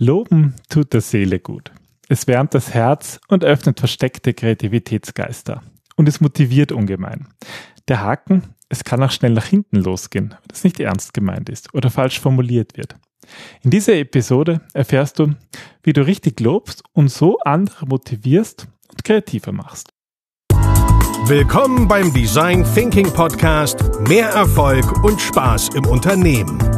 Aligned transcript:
Loben 0.00 0.54
tut 0.68 0.92
der 0.92 1.00
Seele 1.00 1.40
gut. 1.40 1.72
Es 2.08 2.28
wärmt 2.28 2.54
das 2.54 2.72
Herz 2.72 3.18
und 3.26 3.42
öffnet 3.42 3.80
versteckte 3.80 4.32
Kreativitätsgeister. 4.32 5.64
Und 5.96 6.08
es 6.08 6.20
motiviert 6.20 6.70
ungemein. 6.70 7.26
Der 7.88 8.00
Haken, 8.00 8.54
es 8.68 8.84
kann 8.84 9.02
auch 9.02 9.10
schnell 9.10 9.32
nach 9.32 9.46
hinten 9.46 9.78
losgehen, 9.78 10.30
wenn 10.30 10.54
es 10.54 10.62
nicht 10.62 10.78
ernst 10.78 11.14
gemeint 11.14 11.48
ist 11.48 11.74
oder 11.74 11.90
falsch 11.90 12.20
formuliert 12.20 12.76
wird. 12.76 12.94
In 13.62 13.70
dieser 13.70 13.96
Episode 13.96 14.60
erfährst 14.72 15.18
du, 15.18 15.34
wie 15.82 15.92
du 15.92 16.06
richtig 16.06 16.38
lobst 16.38 16.84
und 16.92 17.10
so 17.10 17.40
andere 17.40 17.86
motivierst 17.86 18.68
und 18.88 19.02
kreativer 19.02 19.50
machst. 19.50 19.92
Willkommen 21.24 21.88
beim 21.88 22.14
Design 22.14 22.64
Thinking 22.72 23.12
Podcast 23.12 23.82
Mehr 24.06 24.28
Erfolg 24.28 25.02
und 25.02 25.20
Spaß 25.20 25.70
im 25.74 25.86
Unternehmen. 25.86 26.77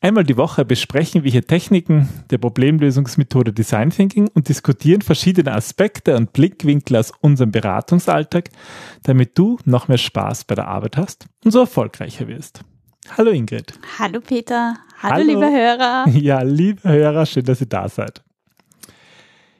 Einmal 0.00 0.22
die 0.22 0.36
Woche 0.36 0.64
besprechen 0.64 1.24
wir 1.24 1.32
hier 1.32 1.44
Techniken 1.44 2.08
der 2.30 2.38
Problemlösungsmethode 2.38 3.52
Design 3.52 3.90
Thinking 3.90 4.28
und 4.32 4.48
diskutieren 4.48 5.02
verschiedene 5.02 5.52
Aspekte 5.52 6.14
und 6.16 6.32
Blickwinkel 6.32 6.96
aus 6.96 7.12
unserem 7.20 7.50
Beratungsalltag, 7.50 8.50
damit 9.02 9.36
du 9.36 9.58
noch 9.64 9.88
mehr 9.88 9.98
Spaß 9.98 10.44
bei 10.44 10.54
der 10.54 10.68
Arbeit 10.68 10.96
hast 10.96 11.26
und 11.44 11.50
so 11.50 11.58
erfolgreicher 11.60 12.28
wirst. 12.28 12.60
Hallo 13.16 13.32
Ingrid. 13.32 13.72
Hallo 13.98 14.20
Peter. 14.20 14.76
Hallo, 15.02 15.14
Hallo. 15.14 15.26
liebe 15.26 15.50
Hörer. 15.50 16.04
Ja, 16.12 16.42
liebe 16.42 16.88
Hörer, 16.88 17.26
schön, 17.26 17.44
dass 17.44 17.60
ihr 17.60 17.66
da 17.68 17.88
seid. 17.88 18.22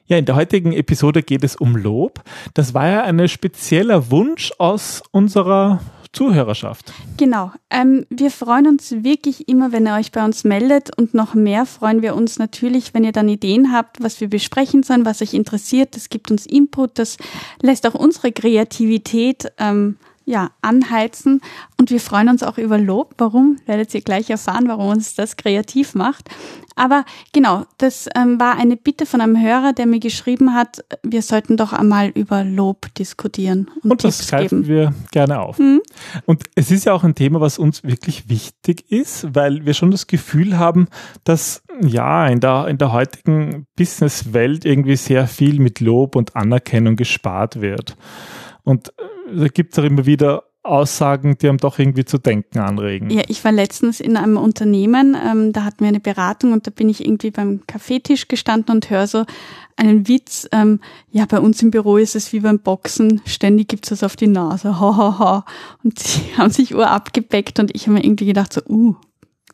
Ja, 0.05 0.17
in 0.17 0.25
der 0.25 0.35
heutigen 0.37 0.71
Episode 0.71 1.21
geht 1.21 1.43
es 1.43 1.57
um 1.57 1.75
Lob. 1.75 2.23
Das 2.53 2.73
war 2.73 2.87
ja 2.87 3.03
ein 3.03 3.27
spezieller 3.27 4.09
Wunsch 4.09 4.53
aus 4.57 5.03
unserer 5.11 5.81
Zuhörerschaft. 6.11 6.91
Genau. 7.17 7.51
Ähm, 7.69 8.05
wir 8.09 8.31
freuen 8.31 8.67
uns 8.67 8.91
wirklich 9.03 9.47
immer, 9.47 9.71
wenn 9.71 9.85
ihr 9.85 9.93
euch 9.93 10.11
bei 10.11 10.25
uns 10.25 10.43
meldet 10.43 10.95
und 10.97 11.13
noch 11.13 11.35
mehr 11.35 11.65
freuen 11.65 12.01
wir 12.01 12.15
uns 12.15 12.39
natürlich, 12.39 12.93
wenn 12.93 13.03
ihr 13.03 13.11
dann 13.11 13.29
Ideen 13.29 13.71
habt, 13.71 14.01
was 14.01 14.19
wir 14.19 14.27
besprechen 14.27 14.81
sollen, 14.81 15.05
was 15.05 15.21
euch 15.21 15.33
interessiert. 15.33 15.95
Das 15.95 16.09
gibt 16.09 16.31
uns 16.31 16.47
Input, 16.47 16.97
das 16.97 17.17
lässt 17.61 17.85
auch 17.85 17.93
unsere 17.93 18.31
Kreativität 18.31 19.51
ähm, 19.59 19.97
ja, 20.29 20.51
anheizen. 20.61 21.41
Und 21.77 21.89
wir 21.89 21.99
freuen 21.99 22.29
uns 22.29 22.43
auch 22.43 22.59
über 22.59 22.77
Lob. 22.77 23.15
Warum? 23.17 23.57
Werdet 23.65 23.93
ihr 23.95 24.01
gleich 24.01 24.29
erfahren, 24.29 24.67
warum 24.67 24.89
uns 24.89 25.15
das 25.15 25.37
kreativ 25.37 25.95
macht. 25.95 26.29
Aber 26.75 27.03
genau, 27.33 27.65
das 27.79 28.07
ähm, 28.15 28.39
war 28.39 28.57
eine 28.57 28.77
Bitte 28.77 29.07
von 29.07 29.21
einem 29.21 29.41
Hörer, 29.41 29.73
der 29.73 29.87
mir 29.87 29.99
geschrieben 29.99 30.53
hat, 30.53 30.85
wir 31.03 31.23
sollten 31.23 31.57
doch 31.57 31.73
einmal 31.73 32.09
über 32.09 32.43
Lob 32.43 32.93
diskutieren. 32.93 33.71
Und, 33.83 33.91
und 33.91 34.03
das 34.03 34.29
greifen 34.29 34.67
wir 34.67 34.93
gerne 35.11 35.41
auf. 35.41 35.57
Mhm. 35.57 35.81
Und 36.25 36.43
es 36.55 36.69
ist 36.69 36.85
ja 36.85 36.93
auch 36.93 37.03
ein 37.03 37.15
Thema, 37.15 37.41
was 37.41 37.57
uns 37.57 37.83
wirklich 37.83 38.29
wichtig 38.29 38.91
ist, 38.91 39.33
weil 39.33 39.65
wir 39.65 39.73
schon 39.73 39.89
das 39.89 40.05
Gefühl 40.05 40.59
haben, 40.59 40.87
dass 41.23 41.63
ja 41.81 42.27
in 42.27 42.39
der, 42.39 42.67
in 42.67 42.77
der 42.77 42.93
heutigen 42.93 43.65
Businesswelt 43.75 44.63
irgendwie 44.63 44.95
sehr 44.95 45.27
viel 45.27 45.59
mit 45.59 45.79
Lob 45.79 46.15
und 46.15 46.35
Anerkennung 46.35 46.95
gespart 46.95 47.61
wird. 47.61 47.97
Und 48.63 48.89
äh, 48.89 49.03
da 49.33 49.47
gibt 49.47 49.73
es 49.73 49.79
auch 49.79 49.83
immer 49.83 50.05
wieder 50.05 50.43
Aussagen, 50.61 51.37
die 51.37 51.47
einem 51.47 51.57
doch 51.57 51.79
irgendwie 51.79 52.03
zu 52.03 52.17
denken 52.17 52.59
anregen. 52.59 53.09
Ja, 53.09 53.23
ich 53.27 53.43
war 53.45 53.51
letztens 53.51 53.99
in 53.99 54.17
einem 54.17 54.37
Unternehmen, 54.37 55.15
ähm, 55.15 55.53
da 55.53 55.63
hatten 55.63 55.79
wir 55.79 55.87
eine 55.87 56.01
Beratung 56.01 56.51
und 56.51 56.67
da 56.67 56.71
bin 56.71 56.89
ich 56.89 57.05
irgendwie 57.05 57.31
beim 57.31 57.61
Kaffeetisch 57.65 58.27
gestanden 58.27 58.75
und 58.75 58.89
höre 58.89 59.07
so 59.07 59.25
einen 59.77 60.07
Witz. 60.07 60.49
Ähm, 60.51 60.81
ja, 61.11 61.25
bei 61.25 61.39
uns 61.39 61.61
im 61.61 61.71
Büro 61.71 61.95
ist 61.97 62.15
es 62.15 62.33
wie 62.33 62.41
beim 62.41 62.59
Boxen, 62.59 63.21
ständig 63.25 63.69
gibt's 63.69 63.89
das 63.89 64.03
auf 64.03 64.17
die 64.17 64.27
Nase, 64.27 64.79
ha, 64.79 64.97
ha, 64.97 65.19
ha. 65.19 65.45
Und 65.83 65.97
sie 66.03 66.21
haben 66.37 66.51
sich 66.51 66.75
Uhr 66.75 66.89
abgebeckt 66.89 67.59
und 67.59 67.73
ich 67.73 67.83
habe 67.83 67.93
mir 67.93 68.03
irgendwie 68.03 68.25
gedacht 68.25 68.51
so, 68.51 68.61
uh, 68.67 68.95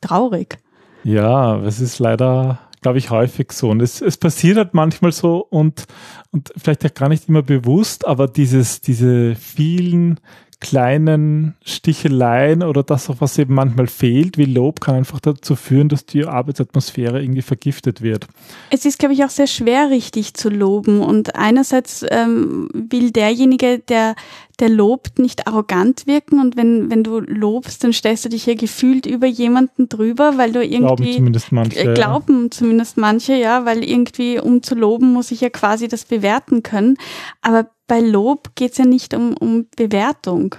traurig. 0.01 0.57
Ja, 1.03 1.59
es 1.59 1.79
ist 1.79 1.99
leider 1.99 2.59
glaube 2.85 2.99
ich, 2.99 3.09
häufig 3.09 3.51
so. 3.51 3.71
Und 3.71 3.81
es, 3.81 3.99
es 3.99 4.15
passiert 4.15 4.57
halt 4.57 4.75
manchmal 4.75 5.11
so 5.11 5.37
und, 5.49 5.85
und 6.29 6.53
vielleicht 6.55 6.85
auch 6.85 6.93
gar 6.93 7.09
nicht 7.09 7.27
immer 7.27 7.41
bewusst, 7.41 8.05
aber 8.05 8.27
dieses, 8.27 8.79
diese 8.79 9.33
vielen 9.33 10.19
kleinen 10.59 11.55
Sticheleien 11.63 12.61
oder 12.61 12.83
das, 12.83 13.09
was 13.19 13.39
eben 13.39 13.55
manchmal 13.55 13.87
fehlt, 13.87 14.37
wie 14.37 14.45
Lob, 14.45 14.81
kann 14.81 14.95
einfach 14.95 15.19
dazu 15.19 15.55
führen, 15.55 15.89
dass 15.89 16.05
die 16.05 16.25
Arbeitsatmosphäre 16.25 17.21
irgendwie 17.21 17.41
vergiftet 17.41 18.03
wird. 18.03 18.27
Es 18.69 18.85
ist, 18.85 18.99
glaube 18.99 19.15
ich, 19.15 19.23
auch 19.23 19.31
sehr 19.31 19.47
schwer, 19.47 19.89
richtig 19.89 20.35
zu 20.35 20.49
loben. 20.49 21.01
Und 21.01 21.35
einerseits 21.35 22.05
ähm, 22.11 22.69
will 22.73 23.09
derjenige, 23.09 23.79
der, 23.79 24.15
der 24.59 24.69
lobt, 24.69 25.19
nicht 25.19 25.47
arrogant 25.47 26.07
wirken. 26.07 26.39
Und 26.39 26.57
wenn, 26.57 26.89
wenn 26.89 27.03
du 27.03 27.19
lobst, 27.19 27.83
dann 27.83 27.93
stellst 27.93 28.25
du 28.25 28.29
dich 28.29 28.45
ja 28.45 28.55
gefühlt 28.55 29.05
über 29.05 29.27
jemanden 29.27 29.89
drüber, 29.89 30.37
weil 30.37 30.51
du 30.51 30.63
irgendwie. 30.63 30.79
Glauben 30.79 31.13
zumindest 31.13 31.51
manche. 31.51 31.79
Äh, 31.79 31.93
glauben 31.93 32.51
zumindest 32.51 32.97
manche, 32.97 33.33
ja, 33.35 33.65
weil 33.65 33.83
irgendwie, 33.83 34.39
um 34.39 34.63
zu 34.63 34.75
loben, 34.75 35.13
muss 35.13 35.31
ich 35.31 35.41
ja 35.41 35.49
quasi 35.49 35.87
das 35.87 36.05
bewerten 36.05 36.63
können. 36.63 36.97
Aber 37.41 37.69
bei 37.87 37.99
Lob 37.99 38.55
geht 38.55 38.71
es 38.71 38.77
ja 38.77 38.85
nicht 38.85 39.13
um, 39.13 39.35
um 39.37 39.67
Bewertung. 39.75 40.55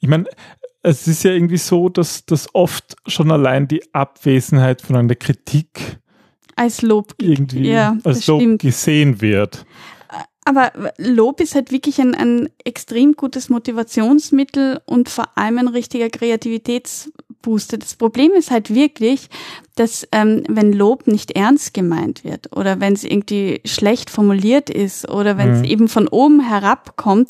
Ich 0.00 0.08
meine, 0.08 0.24
es 0.82 1.06
ist 1.06 1.22
ja 1.24 1.32
irgendwie 1.32 1.58
so, 1.58 1.88
dass, 1.88 2.24
dass 2.24 2.54
oft 2.54 2.96
schon 3.06 3.30
allein 3.30 3.68
die 3.68 3.82
Abwesenheit 3.94 4.82
von 4.82 4.96
einer 4.96 5.14
Kritik 5.14 6.00
als 6.56 6.82
Lob 6.82 7.14
irgendwie 7.18 7.70
ja, 7.70 7.96
als 8.04 8.26
Lob 8.26 8.40
stimmt. 8.40 8.62
gesehen 8.62 9.20
wird. 9.22 9.64
Aber 10.44 10.72
Lob 10.96 11.40
ist 11.40 11.54
halt 11.54 11.70
wirklich 11.70 12.00
ein, 12.00 12.14
ein 12.14 12.48
extrem 12.64 13.12
gutes 13.12 13.50
Motivationsmittel 13.50 14.80
und 14.86 15.08
vor 15.08 15.28
allem 15.36 15.58
ein 15.58 15.68
richtiger 15.68 16.08
Kreativitätsbooster. 16.08 17.76
Das 17.76 17.94
Problem 17.94 18.32
ist 18.32 18.50
halt 18.50 18.74
wirklich, 18.74 19.28
dass 19.76 20.08
ähm, 20.12 20.42
wenn 20.48 20.72
Lob 20.72 21.06
nicht 21.06 21.32
ernst 21.32 21.74
gemeint 21.74 22.24
wird 22.24 22.56
oder 22.56 22.80
wenn 22.80 22.94
es 22.94 23.04
irgendwie 23.04 23.60
schlecht 23.66 24.08
formuliert 24.08 24.70
ist 24.70 25.08
oder 25.10 25.36
wenn 25.36 25.50
es 25.50 25.58
mhm. 25.58 25.64
eben 25.66 25.88
von 25.88 26.08
oben 26.08 26.40
herabkommt, 26.40 27.28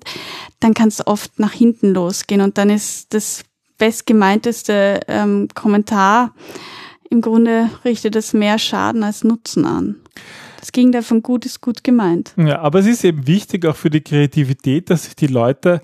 dann 0.60 0.74
kann 0.74 0.88
es 0.88 1.04
oft 1.04 1.40
nach 1.40 1.52
hinten 1.52 1.92
losgehen 1.92 2.40
und 2.40 2.58
dann 2.58 2.70
ist 2.70 3.12
das 3.12 3.42
bestgemeinteste 3.76 5.00
ähm, 5.08 5.48
Kommentar 5.54 6.32
im 7.10 7.22
Grunde 7.22 7.68
richtet 7.84 8.14
es 8.14 8.32
mehr 8.32 8.58
Schaden 8.58 9.02
als 9.02 9.24
Nutzen 9.24 9.66
an. 9.66 9.96
Das 10.60 10.72
Gegenteil 10.72 11.02
von 11.02 11.22
gut 11.22 11.46
ist 11.46 11.60
gut 11.60 11.82
gemeint. 11.82 12.34
Ja, 12.36 12.60
aber 12.60 12.80
es 12.80 12.86
ist 12.86 13.02
eben 13.04 13.26
wichtig 13.26 13.64
auch 13.66 13.76
für 13.76 13.90
die 13.90 14.02
Kreativität, 14.02 14.90
dass 14.90 15.04
sich 15.04 15.16
die 15.16 15.26
Leute 15.26 15.80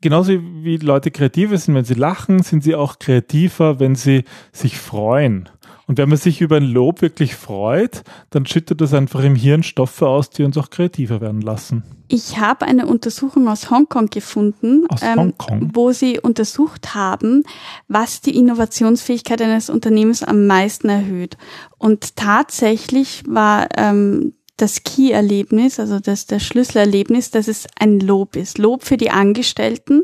genauso 0.00 0.32
wie 0.32 0.76
Leute 0.76 1.10
kreativer 1.10 1.56
sind, 1.56 1.74
wenn 1.74 1.84
sie 1.84 1.94
lachen, 1.94 2.42
sind 2.42 2.62
sie 2.62 2.74
auch 2.74 2.98
kreativer, 2.98 3.80
wenn 3.80 3.94
sie 3.94 4.24
sich 4.52 4.78
freuen. 4.78 5.48
Und 5.88 5.96
wenn 5.96 6.10
man 6.10 6.18
sich 6.18 6.42
über 6.42 6.58
ein 6.58 6.70
Lob 6.70 7.00
wirklich 7.00 7.34
freut, 7.34 8.02
dann 8.28 8.44
schüttet 8.44 8.82
das 8.82 8.92
einfach 8.92 9.24
im 9.24 9.34
Hirn 9.34 9.62
Stoffe 9.62 10.06
aus, 10.06 10.28
die 10.28 10.44
uns 10.44 10.58
auch 10.58 10.68
kreativer 10.68 11.22
werden 11.22 11.40
lassen. 11.40 11.82
Ich 12.08 12.38
habe 12.38 12.66
eine 12.66 12.86
Untersuchung 12.86 13.48
aus 13.48 13.70
Hongkong 13.70 14.10
gefunden, 14.10 14.86
aus 14.90 15.00
ähm, 15.02 15.18
Hongkong? 15.18 15.70
wo 15.72 15.92
sie 15.92 16.20
untersucht 16.20 16.94
haben, 16.94 17.42
was 17.88 18.20
die 18.20 18.36
Innovationsfähigkeit 18.36 19.40
eines 19.40 19.70
Unternehmens 19.70 20.22
am 20.22 20.46
meisten 20.46 20.90
erhöht. 20.90 21.38
Und 21.78 22.16
tatsächlich 22.16 23.22
war 23.26 23.68
ähm, 23.78 24.34
das 24.58 24.82
Key-Erlebnis, 24.82 25.80
also 25.80 26.00
das, 26.00 26.26
das 26.26 26.44
Schlüsselerlebnis, 26.44 27.30
dass 27.30 27.48
es 27.48 27.66
ein 27.80 27.98
Lob 27.98 28.36
ist. 28.36 28.58
Lob 28.58 28.84
für 28.84 28.98
die 28.98 29.10
Angestellten 29.10 30.02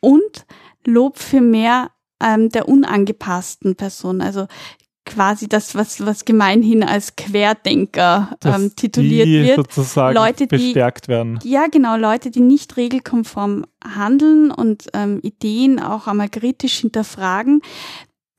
und 0.00 0.46
Lob 0.84 1.18
für 1.18 1.40
mehr 1.40 1.92
ähm, 2.22 2.48
der 2.48 2.68
unangepassten 2.68 3.76
Person. 3.76 4.20
Also 4.20 4.46
quasi 5.12 5.48
das, 5.48 5.74
was, 5.74 6.04
was 6.04 6.24
gemeinhin 6.24 6.82
als 6.82 7.16
Querdenker 7.16 8.36
ähm, 8.44 8.74
tituliert 8.74 9.26
die 9.26 9.44
wird. 9.44 9.56
Sozusagen 9.56 10.14
Leute, 10.14 10.46
die 10.46 10.56
bestärkt 10.56 11.08
werden. 11.08 11.38
Ja, 11.44 11.66
genau, 11.70 11.96
Leute, 11.96 12.30
die 12.30 12.40
nicht 12.40 12.76
regelkonform 12.76 13.66
handeln 13.84 14.50
und 14.50 14.86
ähm, 14.94 15.20
Ideen 15.22 15.80
auch 15.80 16.06
einmal 16.06 16.28
kritisch 16.28 16.78
hinterfragen, 16.78 17.60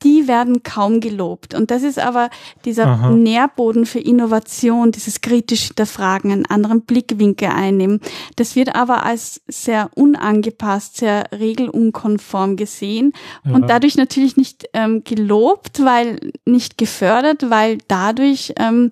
die 0.04 0.28
werden 0.28 0.62
kaum 0.62 1.00
gelobt. 1.00 1.54
Und 1.54 1.70
das 1.70 1.82
ist 1.82 1.98
aber 1.98 2.30
dieser 2.64 2.86
Aha. 2.86 3.10
Nährboden 3.10 3.86
für 3.86 3.98
Innovation, 3.98 4.92
dieses 4.92 5.20
kritische 5.20 5.68
Hinterfragen, 5.68 6.30
einen 6.30 6.46
anderen 6.46 6.82
Blickwinkel 6.82 7.48
einnehmen. 7.48 8.00
Das 8.36 8.54
wird 8.54 8.74
aber 8.76 9.04
als 9.04 9.40
sehr 9.48 9.90
unangepasst, 9.94 10.98
sehr 10.98 11.24
regelunkonform 11.32 12.56
gesehen 12.56 13.12
ja. 13.44 13.54
und 13.54 13.68
dadurch 13.68 13.96
natürlich 13.96 14.36
nicht 14.36 14.68
ähm, 14.74 15.02
gelobt, 15.04 15.84
weil 15.84 16.20
nicht 16.44 16.78
gefördert, 16.78 17.50
weil 17.50 17.78
dadurch 17.88 18.52
ähm, 18.58 18.90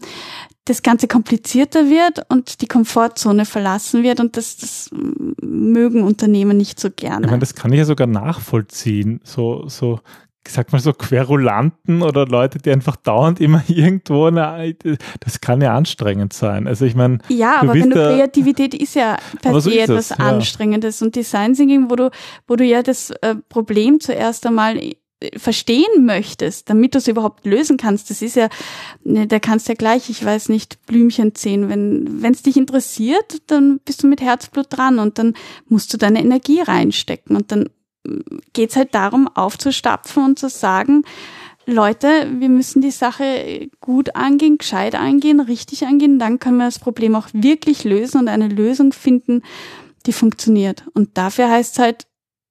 das 0.65 0.83
Ganze 0.83 1.09
komplizierter 1.09 1.91
wird 1.91 2.25
und 2.29 2.61
die 2.61 2.69
Komfortzone 2.69 3.45
verlassen 3.45 4.03
wird 4.03 4.21
und 4.21 4.37
das, 4.37 4.57
das 4.57 4.91
mögen 5.43 6.05
Unternehmen 6.05 6.57
nicht 6.57 6.79
so 6.79 6.89
gerne. 6.95 7.27
Ich 7.27 7.31
meine, 7.31 7.41
das 7.41 7.55
kann 7.55 7.73
ich 7.73 7.79
ja 7.79 7.85
sogar 7.85 8.07
nachvollziehen. 8.07 9.21
So, 9.25 9.69
so, 9.69 9.99
sag 10.49 10.73
mal 10.73 10.81
so 10.81 10.93
Querulanten 10.93 12.03
oder 12.03 12.27
Leute, 12.27 12.59
die 12.59 12.71
einfach 12.71 12.97
dauernd 12.97 13.41
immer 13.41 13.63
irgendwo, 13.69 14.27
eine, 14.27 14.75
das 15.21 15.41
kann 15.41 15.61
ja 15.61 15.75
anstrengend 15.75 16.33
sein. 16.33 16.67
Also 16.67 16.85
ich 16.85 16.95
meine. 16.95 17.19
Ja, 17.29 17.61
aber 17.61 17.75
wenn 17.75 17.91
du 17.91 17.97
Kreativität 17.97 18.75
ist 18.75 18.95
ja 18.95 19.17
per 19.41 19.61
se 19.61 19.71
so 19.71 19.71
etwas 19.71 20.11
es, 20.11 20.19
Anstrengendes 20.19 21.03
und 21.03 21.17
Design 21.17 21.55
Thinking, 21.55 21.91
wo 21.91 21.97
du, 21.97 22.11
wo 22.47 22.57
du 22.57 22.65
ja 22.65 22.83
das 22.83 23.11
äh, 23.23 23.37
Problem 23.49 24.01
zuerst 24.01 24.47
einmal 24.47 24.81
verstehen 25.37 26.05
möchtest, 26.05 26.69
damit 26.69 26.95
du 26.95 26.99
es 26.99 27.09
überhaupt 27.09 27.47
lösen 27.47 27.77
kannst, 27.77 28.11
das 28.11 28.23
ist 28.23 28.37
ja, 28.37 28.49
ne, 29.05 29.27
da 29.27 29.39
kannst 29.39 29.69
du 29.69 29.73
ja 29.73 29.77
gleich, 29.77 30.11
ich 30.11 30.25
weiß 30.25 30.49
nicht, 30.49 30.85
Blümchen 30.87 31.35
ziehen. 31.35 31.69
Wenn 31.69 32.33
es 32.33 32.43
dich 32.43 32.57
interessiert, 32.57 33.43
dann 33.47 33.81
bist 33.85 34.03
du 34.03 34.09
mit 34.09 34.21
Herzblut 34.21 34.67
dran 34.71 34.99
und 34.99 35.19
dann 35.19 35.35
musst 35.69 35.93
du 35.93 35.99
deine 35.99 36.21
Energie 36.21 36.61
reinstecken 36.61 37.37
und 37.37 37.53
dann 37.53 37.69
geht's 38.53 38.77
halt 38.77 38.95
darum, 38.95 39.29
aufzustapfen 39.35 40.25
und 40.25 40.39
zu 40.39 40.49
sagen, 40.49 41.05
Leute, 41.65 42.09
wir 42.39 42.49
müssen 42.49 42.83
die 42.83 42.91
Sache 42.91 43.69
gut 43.81 44.17
angehen, 44.17 44.59
gescheit 44.59 44.95
angehen, 44.95 45.41
richtig 45.41 45.87
angehen, 45.87 46.19
dann 46.19 46.39
können 46.41 46.57
wir 46.57 46.65
das 46.65 46.81
Problem 46.81 47.15
auch 47.15 47.29
wirklich 47.33 47.85
lösen 47.85 48.21
und 48.21 48.29
eine 48.29 48.49
Lösung 48.49 48.93
finden, 48.93 49.43
die 50.07 50.13
funktioniert. 50.13 50.85
Und 50.95 51.17
dafür 51.17 51.49
heißt 51.49 51.75
es 51.75 51.79
halt, 51.79 52.07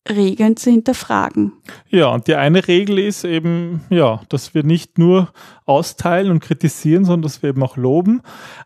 Regeln 0.10 0.58
zu 0.58 0.72
hinterfragen. 0.72 1.54
Ja, 1.90 2.08
und 2.08 2.28
die 2.28 2.36
eine 2.36 2.68
Regel 2.68 2.98
ist 2.98 3.24
eben, 3.24 3.82
ja, 3.90 4.22
dass 4.30 4.56
wir 4.56 4.64
nicht 4.64 4.98
nur 4.98 5.32
austeilen 5.66 6.32
und 6.32 6.40
kritisieren, 6.40 7.06
sondern 7.06 7.22
dass 7.22 7.44
wir 7.44 7.52
eben 7.52 7.62
auch 7.62 7.78
loben. 7.78 8.22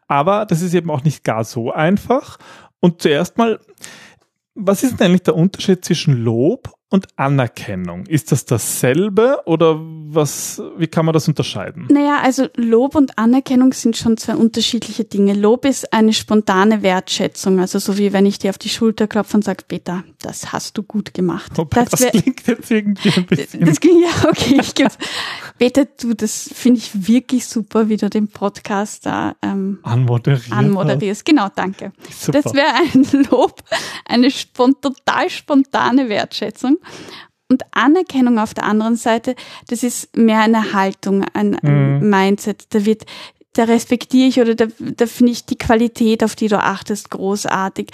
Aber 0.08 0.46
das 0.46 0.62
ist 0.62 0.74
eben 0.74 0.90
auch 0.90 1.04
nicht 1.04 1.26
gar 1.26 1.44
so 1.44 1.72
einfach. 1.72 2.38
Und 2.80 3.02
zuerst 3.02 3.38
mal, 3.38 3.60
was 4.56 4.84
ist 4.84 5.00
denn 5.00 5.08
eigentlich 5.08 5.24
der 5.24 5.36
Unterschied 5.36 5.84
zwischen 5.86 6.14
Lob 6.24 6.74
und 6.96 7.08
Anerkennung. 7.18 8.06
Ist 8.06 8.32
das 8.32 8.46
dasselbe 8.46 9.42
oder 9.46 9.78
was, 9.80 10.62
wie 10.78 10.88
kann 10.88 11.06
man 11.06 11.12
das 11.12 11.28
unterscheiden? 11.28 11.88
Naja, 11.92 12.20
also 12.24 12.48
Lob 12.56 12.96
und 12.96 13.18
Anerkennung 13.18 13.74
sind 13.74 13.98
schon 13.98 14.16
zwei 14.16 14.36
unterschiedliche 14.36 15.04
Dinge. 15.04 15.34
Lob 15.34 15.66
ist 15.66 15.92
eine 15.92 16.14
spontane 16.14 16.82
Wertschätzung, 16.84 17.60
also 17.60 17.80
so 17.80 17.98
wie 17.98 18.14
wenn 18.14 18.26
ich 18.26 18.40
dir 18.40 18.50
auf 18.50 18.58
die 18.58 18.70
Schulter 18.70 19.08
klopfe 19.08 19.36
und 19.36 19.44
sage, 19.44 19.66
Peter, 19.68 20.06
das 20.22 20.54
hast 20.54 20.78
du 20.78 20.84
gut 20.84 21.14
gemacht. 21.14 21.52
Wobei, 21.56 21.84
das, 21.84 22.00
das 22.00 22.12
klingt 22.12 22.48
jetzt 22.48 22.72
irgendwie 22.72 23.12
ein 23.14 23.26
bisschen. 23.26 23.66
Das 23.66 23.80
klingt 23.82 24.02
ja 24.24 24.30
okay. 24.30 24.58
Ich 24.62 24.74
geb's. 24.74 24.98
Peter, 25.58 25.86
du, 25.86 26.14
das 26.14 26.50
finde 26.54 26.80
ich 26.80 27.08
wirklich 27.08 27.46
super, 27.46 27.90
wie 27.90 27.98
du 27.98 28.10
den 28.10 28.30
Podcast 28.30 29.06
da 29.06 29.36
ähm, 29.42 29.80
anmoderierst. 29.84 30.52
anmoderierst. 30.52 31.26
Genau, 31.26 31.48
danke. 31.54 31.92
Super. 32.18 32.42
Das 32.42 32.54
wäre 32.54 32.74
ein 32.94 33.28
Lob, 33.32 33.62
eine 34.06 34.32
spont 34.32 34.82
total 34.82 35.30
spontane 35.30 36.08
Wertschätzung. 36.08 36.78
Und 37.48 37.64
Anerkennung 37.72 38.40
auf 38.40 38.54
der 38.54 38.64
anderen 38.64 38.96
Seite, 38.96 39.36
das 39.68 39.84
ist 39.84 40.16
mehr 40.18 40.40
eine 40.40 40.74
Haltung, 40.74 41.24
ein, 41.34 41.56
ein 41.60 42.00
mhm. 42.00 42.10
Mindset. 42.10 42.74
Da 42.74 42.86
wird, 42.86 43.06
da 43.54 43.66
respektiere 43.66 44.28
ich 44.28 44.42
oder 44.42 44.56
da, 44.56 44.66
da 44.80 45.06
finde 45.06 45.32
ich 45.32 45.46
die 45.46 45.58
Qualität, 45.58 46.24
auf 46.24 46.36
die 46.36 46.48
du 46.48 46.60
achtest, 46.60 47.12
großartig. 47.12 47.90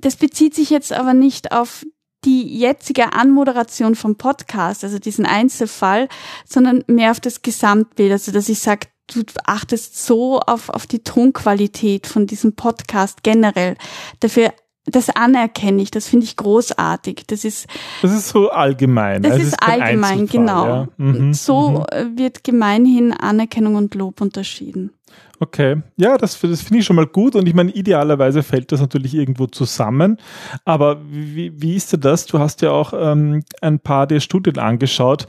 Das 0.00 0.16
bezieht 0.16 0.54
sich 0.54 0.70
jetzt 0.70 0.92
aber 0.92 1.12
nicht 1.12 1.52
auf 1.52 1.84
die 2.24 2.58
jetzige 2.58 3.12
Anmoderation 3.12 3.94
vom 3.94 4.16
Podcast, 4.16 4.82
also 4.82 4.98
diesen 4.98 5.26
Einzelfall, 5.26 6.08
sondern 6.44 6.82
mehr 6.86 7.10
auf 7.10 7.20
das 7.20 7.42
Gesamtbild. 7.42 8.12
Also 8.12 8.32
dass 8.32 8.48
ich 8.48 8.58
sage, 8.58 8.88
du 9.12 9.22
achtest 9.44 10.04
so 10.04 10.40
auf, 10.40 10.68
auf 10.68 10.86
die 10.86 11.04
Tonqualität 11.04 12.06
von 12.06 12.26
diesem 12.26 12.56
Podcast 12.56 13.22
generell. 13.22 13.76
Dafür 14.20 14.52
das 14.86 15.10
anerkenne 15.10 15.82
ich, 15.82 15.90
das 15.90 16.08
finde 16.08 16.24
ich 16.24 16.36
großartig. 16.36 17.24
Das 17.26 17.44
ist 17.44 17.66
das 18.02 18.12
ist 18.12 18.28
so 18.28 18.50
allgemein. 18.50 19.22
Das 19.22 19.32
also 19.32 19.42
ist, 19.44 19.52
ist 19.52 19.62
allgemein, 19.62 20.26
genau. 20.26 20.66
Ja. 20.66 20.88
Mhm, 20.96 21.34
so 21.34 21.84
mhm. 21.92 22.18
Wird 22.18 22.44
gemeinhin 22.44 23.12
Anerkennung 23.12 23.74
und 23.74 23.94
Lob 23.94 24.20
unterschieden. 24.20 24.90
Okay, 25.38 25.82
ja, 25.96 26.16
das, 26.16 26.40
das 26.40 26.62
finde 26.62 26.78
ich 26.78 26.86
schon 26.86 26.96
mal 26.96 27.06
gut 27.06 27.36
und 27.36 27.46
ich 27.46 27.54
meine, 27.54 27.70
idealerweise 27.70 28.42
fällt 28.42 28.72
das 28.72 28.80
natürlich 28.80 29.14
irgendwo 29.14 29.46
zusammen. 29.46 30.18
Aber 30.64 31.00
wie, 31.10 31.52
wie 31.60 31.76
ist 31.76 31.92
denn 31.92 32.00
das? 32.00 32.26
Du 32.26 32.38
hast 32.38 32.62
ja 32.62 32.70
auch 32.70 32.94
ähm, 32.96 33.42
ein 33.60 33.78
paar 33.78 34.06
der 34.06 34.20
Studien 34.20 34.58
angeschaut, 34.58 35.26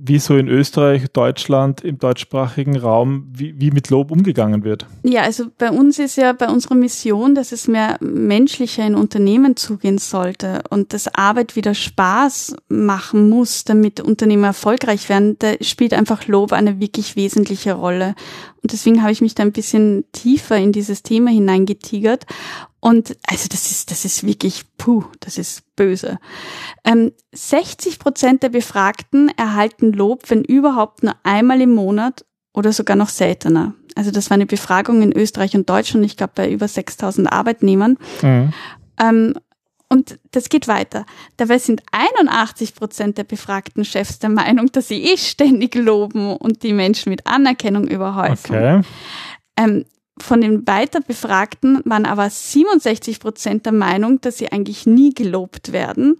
wie 0.00 0.18
so 0.18 0.36
in 0.36 0.48
Österreich, 0.48 1.10
Deutschland, 1.12 1.82
im 1.82 1.98
deutschsprachigen 1.98 2.78
Raum, 2.78 3.26
wie, 3.32 3.60
wie 3.60 3.70
mit 3.70 3.90
Lob 3.90 4.10
umgegangen 4.10 4.62
wird. 4.62 4.86
Ja, 5.02 5.22
also 5.22 5.46
bei 5.56 5.70
uns 5.70 5.98
ist 5.98 6.16
ja 6.16 6.32
bei 6.32 6.48
unserer 6.48 6.76
Mission, 6.76 7.34
dass 7.34 7.52
es 7.52 7.68
mehr 7.68 7.98
menschlicher 8.00 8.86
in 8.86 8.94
Unternehmen 8.94 9.56
zugehen 9.56 9.98
sollte 9.98 10.62
und 10.70 10.92
dass 10.92 11.12
Arbeit 11.14 11.56
wieder 11.56 11.74
Spaß 11.74 12.56
machen 12.68 13.28
muss, 13.28 13.64
damit 13.64 14.00
Unternehmen 14.00 14.44
erfolgreich 14.44 15.08
werden. 15.08 15.36
Da 15.38 15.54
spielt 15.60 15.94
einfach 15.94 16.26
Lob 16.26 16.52
eine 16.52 16.80
wirklich 16.80 17.16
wesentliche 17.16 17.72
Rolle. 17.72 18.14
Und 18.62 18.72
deswegen 18.72 19.02
habe 19.02 19.12
ich 19.12 19.20
mich 19.20 19.34
da 19.34 19.42
ein 19.42 19.52
bisschen 19.52 20.04
tiefer 20.12 20.56
in 20.56 20.72
dieses 20.72 21.02
Thema 21.02 21.30
hineingetigert. 21.30 22.26
Und 22.80 23.16
also 23.26 23.48
das 23.48 23.70
ist, 23.70 23.90
das 23.90 24.04
ist 24.04 24.24
wirklich, 24.24 24.64
puh, 24.76 25.04
das 25.20 25.38
ist 25.38 25.62
böse. 25.76 26.18
Ähm, 26.84 27.12
60 27.32 27.98
Prozent 27.98 28.42
der 28.42 28.50
Befragten 28.50 29.30
erhalten 29.36 29.92
Lob, 29.92 30.30
wenn 30.30 30.44
überhaupt 30.44 31.02
nur 31.02 31.14
einmal 31.22 31.60
im 31.60 31.74
Monat 31.74 32.24
oder 32.52 32.72
sogar 32.72 32.96
noch 32.96 33.08
seltener. 33.08 33.74
Also 33.94 34.10
das 34.10 34.30
war 34.30 34.36
eine 34.36 34.46
Befragung 34.46 35.02
in 35.02 35.12
Österreich 35.12 35.56
und 35.56 35.68
Deutschland, 35.68 36.06
ich 36.06 36.16
glaube 36.16 36.32
bei 36.36 36.50
über 36.50 36.68
6000 36.68 37.32
Arbeitnehmern. 37.32 37.96
Mhm. 38.22 38.52
Ähm, 39.00 39.34
und 39.88 40.18
das 40.32 40.48
geht 40.48 40.68
weiter. 40.68 41.06
Dabei 41.38 41.58
sind 41.58 41.82
81 41.92 42.74
Prozent 42.74 43.16
der 43.16 43.24
befragten 43.24 43.84
Chefs 43.84 44.18
der 44.18 44.28
Meinung, 44.28 44.70
dass 44.72 44.88
sie 44.88 45.02
eh 45.02 45.16
ständig 45.16 45.74
loben 45.74 46.36
und 46.36 46.62
die 46.62 46.74
Menschen 46.74 47.10
mit 47.10 47.26
Anerkennung 47.26 47.88
überhäufen. 47.88 48.54
Okay. 48.54 48.80
Ähm, 49.56 49.84
von 50.20 50.40
den 50.40 50.66
weiter 50.66 51.00
Befragten 51.00 51.80
waren 51.84 52.04
aber 52.04 52.28
67 52.28 53.20
Prozent 53.20 53.66
der 53.66 53.72
Meinung, 53.72 54.20
dass 54.20 54.38
sie 54.38 54.50
eigentlich 54.52 54.84
nie 54.84 55.14
gelobt 55.14 55.72
werden. 55.72 56.18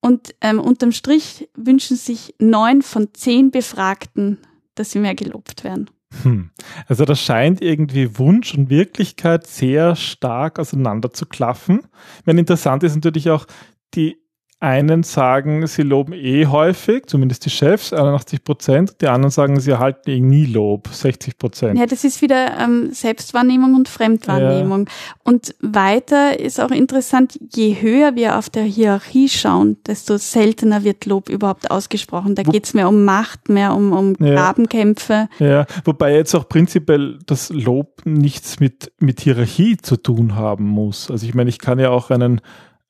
Und 0.00 0.34
ähm, 0.40 0.58
unterm 0.58 0.92
Strich 0.92 1.48
wünschen 1.54 1.96
sich 1.96 2.34
neun 2.38 2.82
von 2.82 3.08
zehn 3.12 3.50
Befragten, 3.50 4.38
dass 4.74 4.90
sie 4.90 4.98
mehr 4.98 5.14
gelobt 5.14 5.64
werden. 5.64 5.90
Hm. 6.22 6.50
Also 6.86 7.04
das 7.04 7.20
scheint 7.20 7.60
irgendwie 7.60 8.18
Wunsch 8.18 8.54
und 8.54 8.70
Wirklichkeit 8.70 9.46
sehr 9.46 9.96
stark 9.96 10.58
auseinander 10.58 11.12
zu 11.12 11.26
klaffen. 11.26 11.86
Wenn 12.24 12.38
interessant 12.38 12.82
ist 12.82 12.94
natürlich 12.94 13.30
auch 13.30 13.46
die 13.94 14.25
einen 14.66 15.04
sagen, 15.04 15.64
sie 15.68 15.82
loben 15.82 16.12
eh 16.12 16.46
häufig, 16.46 17.06
zumindest 17.06 17.44
die 17.44 17.50
Chefs, 17.50 17.92
81 17.92 18.42
Prozent. 18.42 19.00
Die 19.00 19.06
anderen 19.06 19.30
sagen, 19.30 19.60
sie 19.60 19.70
erhalten 19.70 20.10
eh 20.10 20.18
nie 20.18 20.44
Lob, 20.44 20.88
60 20.88 21.38
Prozent. 21.38 21.78
Ja, 21.78 21.86
das 21.86 22.02
ist 22.02 22.20
wieder 22.20 22.58
ähm, 22.58 22.90
Selbstwahrnehmung 22.90 23.76
und 23.76 23.88
Fremdwahrnehmung. 23.88 24.86
Ja. 24.86 24.92
Und 25.22 25.54
weiter 25.60 26.40
ist 26.40 26.60
auch 26.60 26.72
interessant, 26.72 27.38
je 27.54 27.80
höher 27.80 28.16
wir 28.16 28.36
auf 28.38 28.50
der 28.50 28.64
Hierarchie 28.64 29.28
schauen, 29.28 29.76
desto 29.86 30.16
seltener 30.16 30.82
wird 30.82 31.06
Lob 31.06 31.28
überhaupt 31.28 31.70
ausgesprochen. 31.70 32.34
Da 32.34 32.42
geht 32.42 32.64
es 32.64 32.74
mehr 32.74 32.88
um 32.88 33.04
Macht, 33.04 33.48
mehr 33.48 33.72
um, 33.72 33.92
um 33.92 34.14
Grabenkämpfe. 34.14 35.28
Ja. 35.38 35.46
ja, 35.46 35.66
wobei 35.84 36.12
jetzt 36.16 36.34
auch 36.34 36.48
prinzipiell 36.48 37.20
das 37.24 37.50
Lob 37.50 38.02
nichts 38.04 38.58
mit, 38.58 38.90
mit 38.98 39.20
Hierarchie 39.20 39.76
zu 39.76 39.96
tun 39.96 40.34
haben 40.34 40.64
muss. 40.64 41.08
Also 41.08 41.24
ich 41.24 41.34
meine, 41.34 41.50
ich 41.50 41.60
kann 41.60 41.78
ja 41.78 41.90
auch 41.90 42.10
einen, 42.10 42.40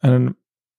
einen 0.00 0.36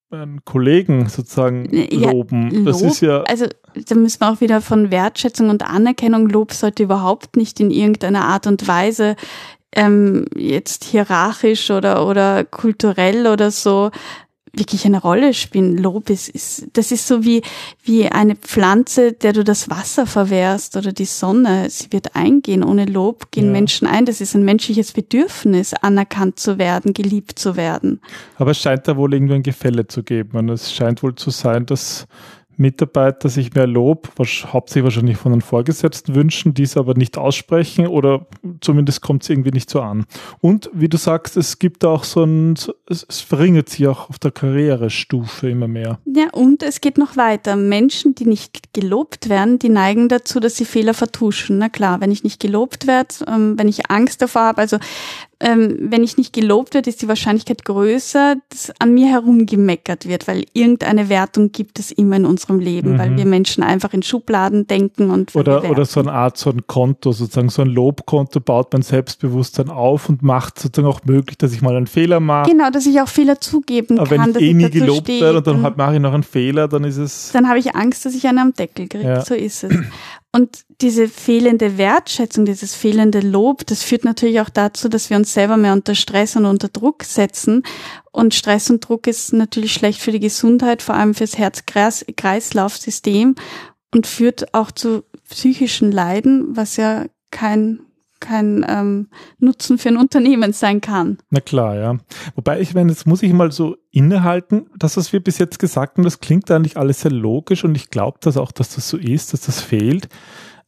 einen 0.10 0.44
Kollegen 0.46 1.10
sozusagen 1.10 1.66
loben. 1.92 2.52
Ja, 2.52 2.62
das 2.62 2.82
ist 2.82 3.02
ja. 3.02 3.24
Also 3.24 3.46
da 3.88 3.96
müssen 3.96 4.22
wir 4.22 4.32
auch 4.32 4.42
wieder 4.42 4.62
von 4.62 4.90
Wertschätzung 4.90 5.50
und 5.50 5.64
Anerkennung. 5.64 6.30
Lob 6.30 6.54
sollte 6.54 6.84
überhaupt 6.84 7.36
nicht 7.36 7.60
in 7.60 7.72
irgendeiner 7.72 8.24
Art 8.26 8.48
und 8.48 8.68
Weise 8.68 9.16
ähm, 9.76 10.26
jetzt 10.36 10.86
hierarchisch 10.86 11.70
oder 11.72 12.08
oder 12.08 12.46
kulturell 12.46 13.28
oder 13.28 13.52
so 13.52 13.92
wirklich 14.58 14.86
eine 14.86 15.02
Rolle 15.02 15.34
spielen. 15.34 15.78
Lob 15.78 16.10
ist, 16.10 16.30
ist, 16.30 16.68
das 16.74 16.92
ist 16.92 17.08
so 17.08 17.24
wie, 17.24 17.42
wie 17.84 18.08
eine 18.08 18.36
Pflanze, 18.36 19.14
der 19.14 19.34
du 19.34 19.44
das 19.44 19.70
Wasser 19.70 20.06
verwehrst 20.06 20.76
oder 20.78 20.92
die 20.92 21.06
Sonne. 21.06 21.70
Sie 21.70 21.92
wird 21.92 22.16
eingehen. 22.16 22.64
Ohne 22.64 22.86
Lob 22.86 23.32
gehen 23.32 23.48
ja. 23.48 23.52
Menschen 23.52 23.88
ein. 23.88 24.06
Das 24.06 24.22
ist 24.22 24.36
ein 24.36 24.44
menschliches 24.44 24.92
Bedürfnis, 24.92 25.74
anerkannt 25.74 26.40
zu 26.40 26.58
werden, 26.58 26.94
geliebt 26.94 27.40
zu 27.40 27.56
werden. 27.56 28.02
Aber 28.38 28.52
es 28.52 28.60
scheint 28.60 28.88
da 28.88 28.98
wohl 28.98 29.14
irgendwie 29.14 29.36
ein 29.36 29.44
Gefälle 29.44 29.88
zu 29.88 30.04
geben. 30.04 30.38
Und 30.38 30.50
es 30.50 30.74
scheint 30.74 31.04
wohl 31.04 31.16
zu 31.16 31.30
sein, 31.30 31.66
dass 31.66 32.08
Mitarbeiter 32.58 33.30
sich 33.30 33.54
mehr 33.54 33.68
Lob, 33.68 34.10
was, 34.16 34.52
hauptsächlich 34.52 34.84
wahrscheinlich 34.84 35.18
von 35.18 35.32
den 35.32 35.42
Vorgesetzten 35.42 36.16
wünschen, 36.16 36.54
dies 36.54 36.76
aber 36.76 36.96
nicht 36.96 37.18
aussprechen 37.18 37.88
oder 37.88 38.26
zumindest 38.62 39.02
kommt 39.02 39.24
es 39.24 39.30
irgendwie 39.30 39.52
nicht 39.52 39.70
so 39.70 39.82
an. 39.82 40.06
Und 40.42 40.70
wie 40.74 40.90
du 40.90 40.98
sagst, 40.98 41.38
es 41.38 41.60
gibt 41.60 41.86
auch 41.86 42.04
so 42.04 42.24
ein, 42.24 42.56
es, 42.90 43.06
es 43.08 43.22
verringert 43.22 43.70
sich 43.70 43.88
auch 43.88 44.10
auf 44.10 44.20
der 44.20 44.32
Karrierestufe 44.32 45.50
immer 45.50 45.68
mehr. 45.68 46.00
Ja, 46.06 46.30
und 46.32 46.64
es 46.64 46.82
geht 46.82 46.98
noch 46.98 47.16
weiter. 47.16 47.56
Menschen, 47.56 48.16
die 48.16 48.26
nicht 48.26 48.74
gelobt 48.74 49.30
werden, 49.30 49.60
die 49.60 49.70
neigen 49.70 50.10
dazu, 50.10 50.40
dass 50.40 50.56
sie 50.56 50.66
Fehler 50.66 50.94
vertuschen. 50.94 51.60
Na 51.60 51.70
klar, 51.70 52.02
wenn 52.02 52.12
ich 52.12 52.24
nicht 52.24 52.40
gelobt 52.40 52.88
werde, 52.88 53.16
ähm, 53.28 53.58
wenn 53.58 53.68
ich 53.68 53.90
Angst 53.90 54.22
davor 54.22 54.42
habe, 54.42 54.62
also 54.62 54.78
ähm, 55.40 55.78
wenn 55.80 56.04
ich 56.04 56.18
nicht 56.18 56.34
gelobt 56.34 56.74
werde, 56.74 56.90
ist 56.90 57.02
die 57.02 57.08
Wahrscheinlichkeit 57.08 57.64
größer, 57.64 58.38
dass 58.50 58.74
an 58.80 58.94
mir 58.94 59.08
herumgemeckert 59.08 60.08
wird, 60.08 60.28
weil 60.28 60.46
irgendeine 60.54 61.10
Wertung 61.10 61.52
gibt 61.52 61.78
es 61.78 61.92
immer 61.92 62.16
in 62.16 62.26
unserem 62.26 62.60
Leben, 62.60 62.94
mhm. 62.94 62.98
weil 62.98 63.18
wir 63.18 63.26
Menschen 63.26 63.64
einfach 63.64 63.94
in 63.94 64.02
Schubladen 64.02 64.66
denken 64.66 65.12
und 65.12 65.36
oder 65.36 65.70
oder 65.70 65.86
so 65.86 66.00
eine 66.00 66.12
Art 66.12 66.38
so 66.38 66.50
ein 66.50 66.66
Konto, 66.66 67.12
sozusagen 67.12 67.50
so 67.50 67.62
ein 67.62 67.70
Lobkonto 67.70 68.40
baut 68.40 68.74
man 68.74 68.82
Selbstbewusstsein 68.82 69.70
auf 69.70 70.10
und 70.10 70.24
macht 70.24 70.60
sozusagen 70.60 70.92
auch 70.92 71.02
möglich, 71.06 71.38
dass 71.38 71.54
ich 71.54 71.62
mal 71.62 71.76
einen 71.76 71.88
Fehler 71.88 72.20
mache. 72.20 72.50
Genau, 72.50 72.72
dass 72.72 72.88
ich 72.88 73.00
auch 73.00 73.08
Fehler 73.08 73.40
zugeben 73.40 74.00
Aber 74.00 74.16
kann. 74.16 74.34
wenn 74.34 74.42
ich 74.42 74.50
eh 74.50 74.54
nie 74.54 74.70
gelobt 74.72 75.08
werde 75.08 75.38
und 75.38 75.48
dann 75.48 75.76
mache 75.76 75.96
ich 75.96 76.02
noch 76.02 76.14
einen 76.14 76.24
Fehler, 76.24 76.68
dann 76.68 76.84
ist 76.84 76.98
es. 76.98 77.32
Dann 77.32 77.48
habe 77.48 77.60
ich 77.60 77.76
Angst, 77.76 78.06
dass 78.06 78.16
ich 78.16 78.26
einen 78.28 78.40
am 78.40 78.54
Deckel 78.54 78.88
kriege. 78.88 79.08
Ja. 79.08 79.22
So 79.24 79.36
ist 79.36 79.64
es. 79.64 79.74
Und 80.38 80.66
diese 80.82 81.08
fehlende 81.08 81.80
Wertschätzung, 81.80 82.46
dieses 82.46 82.76
fehlende 82.76 83.22
Lob, 83.22 83.66
das 83.66 83.82
führt 83.82 84.06
natürlich 84.06 84.40
auch 84.40 84.50
dazu, 84.50 84.88
dass 84.88 85.10
wir 85.10 85.18
uns 85.18 85.34
selber 85.34 85.58
mehr 85.58 85.74
unter 85.74 85.96
Stress 85.96 86.36
und 86.36 86.46
unter 86.46 86.68
Druck 86.68 87.04
setzen. 87.06 87.64
Und 88.12 88.36
Stress 88.36 88.70
und 88.70 88.88
Druck 88.88 89.08
ist 89.08 89.34
natürlich 89.34 89.74
schlecht 89.74 90.00
für 90.00 90.12
die 90.12 90.20
Gesundheit, 90.20 90.84
vor 90.84 90.94
allem 90.94 91.16
fürs 91.16 91.40
Herz-Kreislauf-System 91.40 93.34
und 93.92 94.06
führt 94.06 94.54
auch 94.54 94.70
zu 94.70 95.06
psychischen 95.28 95.92
Leiden, 95.92 96.56
was 96.56 96.78
ja 96.78 97.08
kein 97.32 97.87
kein 98.20 98.66
ähm, 98.68 99.10
Nutzen 99.40 99.78
für 99.78 99.90
ein 99.90 99.98
Unternehmen 99.98 100.54
sein 100.54 100.82
kann. 100.82 101.18
Na 101.30 101.40
klar, 101.40 101.76
ja. 101.76 101.98
Wobei 102.36 102.60
ich 102.60 102.74
meine, 102.74 102.92
jetzt 102.92 103.08
muss 103.08 103.24
ich 103.24 103.34
mal 103.34 103.52
so 103.52 103.78
innehalten, 103.92 104.68
das, 104.78 104.98
was 104.98 105.14
wir 105.14 105.22
bis 105.24 105.38
jetzt 105.38 105.60
gesagt 105.60 105.98
haben, 105.98 106.04
das 106.04 106.20
klingt 106.20 106.50
eigentlich 106.52 106.78
alles 106.78 107.02
sehr 107.02 107.12
logisch 107.12 107.64
und 107.64 107.76
ich 107.76 107.90
glaube 107.90 108.20
das 108.22 108.38
auch, 108.38 108.52
dass 108.52 108.76
das 108.76 108.90
so 108.90 108.98
ist, 108.98 109.34
dass 109.34 109.42
das 109.42 109.62
fehlt. 109.62 110.10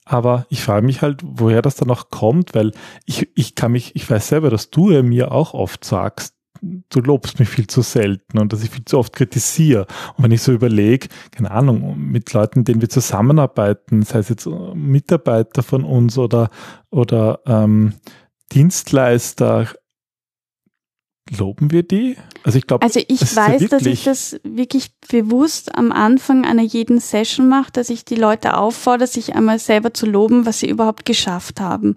Aber 0.05 0.47
ich 0.49 0.63
frage 0.63 0.85
mich 0.85 1.03
halt, 1.03 1.21
woher 1.23 1.61
das 1.61 1.75
dann 1.75 1.91
auch 1.91 2.09
kommt, 2.09 2.55
weil 2.55 2.71
ich, 3.05 3.29
ich 3.35 3.53
kann 3.53 3.73
mich, 3.73 3.95
ich 3.95 4.09
weiß 4.09 4.29
selber, 4.29 4.49
dass 4.49 4.71
du 4.71 5.03
mir 5.03 5.31
auch 5.31 5.53
oft 5.53 5.85
sagst, 5.85 6.38
du 6.61 6.99
lobst 7.01 7.39
mich 7.39 7.49
viel 7.49 7.67
zu 7.67 7.81
selten 7.81 8.37
und 8.37 8.53
dass 8.53 8.63
ich 8.63 8.69
viel 8.69 8.85
zu 8.85 8.97
oft 8.97 9.13
kritisiere. 9.13 9.87
Und 10.15 10.23
wenn 10.23 10.31
ich 10.31 10.41
so 10.41 10.51
überlege, 10.51 11.07
keine 11.31 11.51
Ahnung, 11.51 11.97
mit 11.97 12.33
Leuten, 12.33 12.63
denen 12.63 12.81
wir 12.81 12.89
zusammenarbeiten, 12.89 14.03
sei 14.03 14.19
es 14.19 14.29
jetzt 14.29 14.47
Mitarbeiter 14.47 15.63
von 15.63 15.83
uns 15.83 16.17
oder, 16.17 16.49
oder 16.89 17.39
ähm, 17.45 17.93
Dienstleister, 18.51 19.67
loben 21.37 21.71
wir 21.71 21.83
die? 21.83 22.17
Also 22.43 22.57
ich 22.57 22.67
glaube, 22.67 22.83
also 22.83 22.99
ich 23.07 23.21
weiß, 23.21 23.61
ja 23.61 23.67
dass 23.67 23.85
ich 23.85 24.03
das 24.03 24.39
wirklich 24.43 24.91
bewusst 25.09 25.75
am 25.75 25.91
Anfang 25.91 26.45
einer 26.45 26.63
jeden 26.63 26.99
Session 26.99 27.47
mache, 27.47 27.71
dass 27.71 27.89
ich 27.89 28.05
die 28.05 28.15
Leute 28.15 28.57
auffordere, 28.57 29.07
sich 29.07 29.35
einmal 29.35 29.59
selber 29.59 29.93
zu 29.93 30.05
loben, 30.05 30.45
was 30.45 30.59
sie 30.59 30.69
überhaupt 30.69 31.05
geschafft 31.05 31.59
haben. 31.59 31.95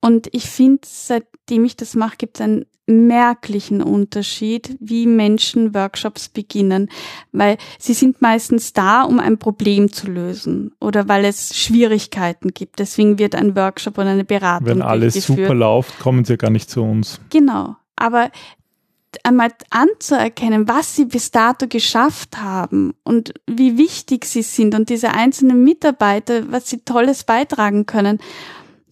Und 0.00 0.28
ich 0.32 0.48
finde, 0.48 0.82
seitdem 0.84 1.64
ich 1.64 1.76
das 1.76 1.94
mache, 1.94 2.16
gibt 2.16 2.38
es 2.38 2.44
einen 2.44 2.66
merklichen 2.86 3.82
Unterschied, 3.82 4.76
wie 4.80 5.06
Menschen 5.06 5.74
Workshops 5.74 6.28
beginnen, 6.28 6.88
weil 7.32 7.58
sie 7.78 7.94
sind 7.94 8.22
meistens 8.22 8.72
da, 8.72 9.02
um 9.02 9.18
ein 9.18 9.38
Problem 9.38 9.92
zu 9.92 10.06
lösen 10.06 10.72
oder 10.80 11.08
weil 11.08 11.24
es 11.24 11.56
Schwierigkeiten 11.56 12.54
gibt. 12.54 12.78
Deswegen 12.78 13.18
wird 13.18 13.34
ein 13.34 13.56
Workshop 13.56 13.98
oder 13.98 14.10
eine 14.10 14.24
Beratung 14.24 14.66
Wenn 14.66 14.82
alles 14.82 15.14
super 15.14 15.54
läuft, 15.54 15.98
kommen 15.98 16.24
sie 16.24 16.34
ja 16.34 16.36
gar 16.36 16.50
nicht 16.50 16.70
zu 16.70 16.82
uns. 16.82 17.20
Genau, 17.30 17.76
aber 17.96 18.30
einmal 19.24 19.50
anzuerkennen, 19.70 20.68
was 20.68 20.94
sie 20.94 21.06
bis 21.06 21.30
dato 21.30 21.66
geschafft 21.68 22.36
haben 22.38 22.94
und 23.02 23.34
wie 23.46 23.78
wichtig 23.78 24.26
sie 24.26 24.42
sind 24.42 24.74
und 24.74 24.90
diese 24.90 25.10
einzelnen 25.10 25.64
Mitarbeiter, 25.64 26.50
was 26.50 26.68
sie 26.68 26.80
Tolles 26.80 27.24
beitragen 27.24 27.86
können, 27.86 28.18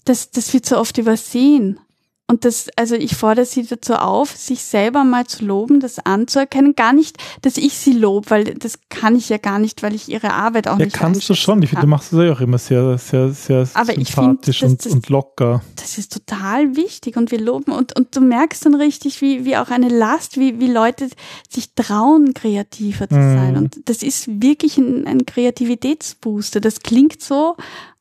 das, 0.05 0.31
das 0.31 0.53
wird 0.53 0.67
so 0.67 0.79
oft 0.79 0.99
übersehen. 0.99 1.79
Und 2.26 2.47
das, 2.47 2.69
also 2.76 2.95
ich 2.95 3.16
fordere 3.16 3.45
sie 3.45 3.66
dazu 3.66 3.97
auf, 3.97 4.35
sich 4.35 4.62
selber 4.62 5.04
mal 5.04 5.26
zu 5.26 5.45
loben, 5.45 5.78
das 5.78 5.99
anzuerkennen. 5.99 6.75
Gar 6.75 6.95
nicht, 6.95 7.19
dass 7.43 7.59
ich 7.59 7.75
sie 7.75 7.93
lobe, 7.93 8.31
weil 8.31 8.45
das 8.54 8.78
kann 8.88 9.14
ich 9.14 9.28
ja 9.28 9.37
gar 9.37 9.59
nicht, 9.59 9.83
weil 9.83 9.95
ich 9.95 10.09
ihre 10.09 10.33
Arbeit 10.33 10.66
auch 10.66 10.78
ja, 10.78 10.87
nicht 10.87 10.97
kannst 10.97 11.28
du 11.28 11.35
schon. 11.35 11.62
Ich 11.62 11.69
finde, 11.69 11.83
du 11.83 11.87
machst 11.87 12.14
es 12.14 12.19
ja 12.19 12.33
auch 12.33 12.40
immer 12.40 12.57
sehr, 12.57 12.97
sehr, 12.97 13.28
sehr 13.31 13.69
Aber 13.75 13.93
sympathisch 13.93 14.61
find, 14.61 14.71
und, 14.71 14.87
das, 14.87 14.93
und 14.93 15.09
locker. 15.11 15.61
Das 15.76 15.99
ist 15.99 16.14
total 16.14 16.76
wichtig 16.76 17.19
und 17.19 17.31
wir 17.31 17.40
loben 17.40 17.73
und, 17.73 17.95
und 17.95 18.16
du 18.16 18.23
merkst 18.23 18.64
dann 18.64 18.75
richtig, 18.75 19.21
wie, 19.21 19.45
wie 19.45 19.59
auch 19.59 19.69
eine 19.69 19.90
Last, 19.90 20.38
wie, 20.38 20.59
wie 20.61 20.71
Leute 20.71 21.11
sich 21.50 21.75
trauen, 21.75 22.33
kreativer 22.33 23.07
zu 23.07 23.16
sein. 23.16 23.50
Mhm. 23.50 23.59
Und 23.59 23.81
das 23.85 24.02
ist 24.02 24.43
wirklich 24.43 24.78
ein, 24.78 25.07
ein 25.07 25.26
Kreativitätsbooster. 25.26 26.62
Das 26.62 26.81
klingt 26.81 27.21
so, 27.21 27.57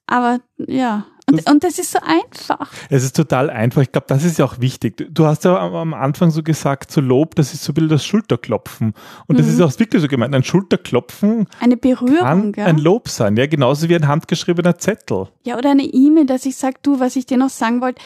aber 0.08 0.40
ja, 0.58 1.08
und, 1.34 1.50
und 1.50 1.64
das 1.64 1.80
ist 1.80 1.92
so 1.92 2.00
einfach. 2.02 2.72
Es 2.90 3.04
ist 3.04 3.16
total 3.16 3.50
einfach. 3.50 3.82
Ich 3.82 3.92
glaube, 3.92 4.08
das 4.08 4.24
ist 4.24 4.38
ja 4.40 4.46
auch 4.46 4.60
wichtig. 4.60 5.08
Du 5.14 5.26
hast 5.26 5.44
ja 5.44 5.58
am 5.58 5.94
Anfang 5.94 6.32
so 6.32 6.44
gesagt, 6.44 6.92
so 6.92 7.02
Lob, 7.02 7.36
das 7.36 7.54
ist 7.54 7.64
so 7.64 7.72
ein 7.72 7.76
bisschen 7.76 7.90
das 7.90 8.06
Schulterklopfen. 8.06 8.94
Und 9.28 9.40
das 9.40 9.48
mhm. 9.48 9.54
ist 9.54 9.62
auch 9.62 9.80
wirklich 9.80 10.02
so 10.02 10.08
gemeint. 10.08 10.34
Ein 10.36 10.44
Schulterklopfen 10.44 11.48
eine 11.60 11.78
Berührung, 11.78 12.52
kann 12.52 12.56
ein 12.56 12.78
Lob 12.78 13.10
sein, 13.10 13.36
ja, 13.38 13.48
genauso 13.48 13.90
wie 13.90 13.96
ein 13.96 14.08
handgeschriebener 14.08 14.78
Zettel. 14.78 15.28
Ja, 15.44 15.58
oder 15.58 15.72
eine 15.72 15.84
E-Mail, 15.84 16.26
dass 16.26 16.46
ich 16.46 16.56
sage, 16.56 16.76
du, 16.82 17.00
was 17.00 17.16
ich 17.16 17.26
dir 17.26 17.38
noch 17.38 17.50
sagen 17.50 17.82
wollte, 17.82 18.02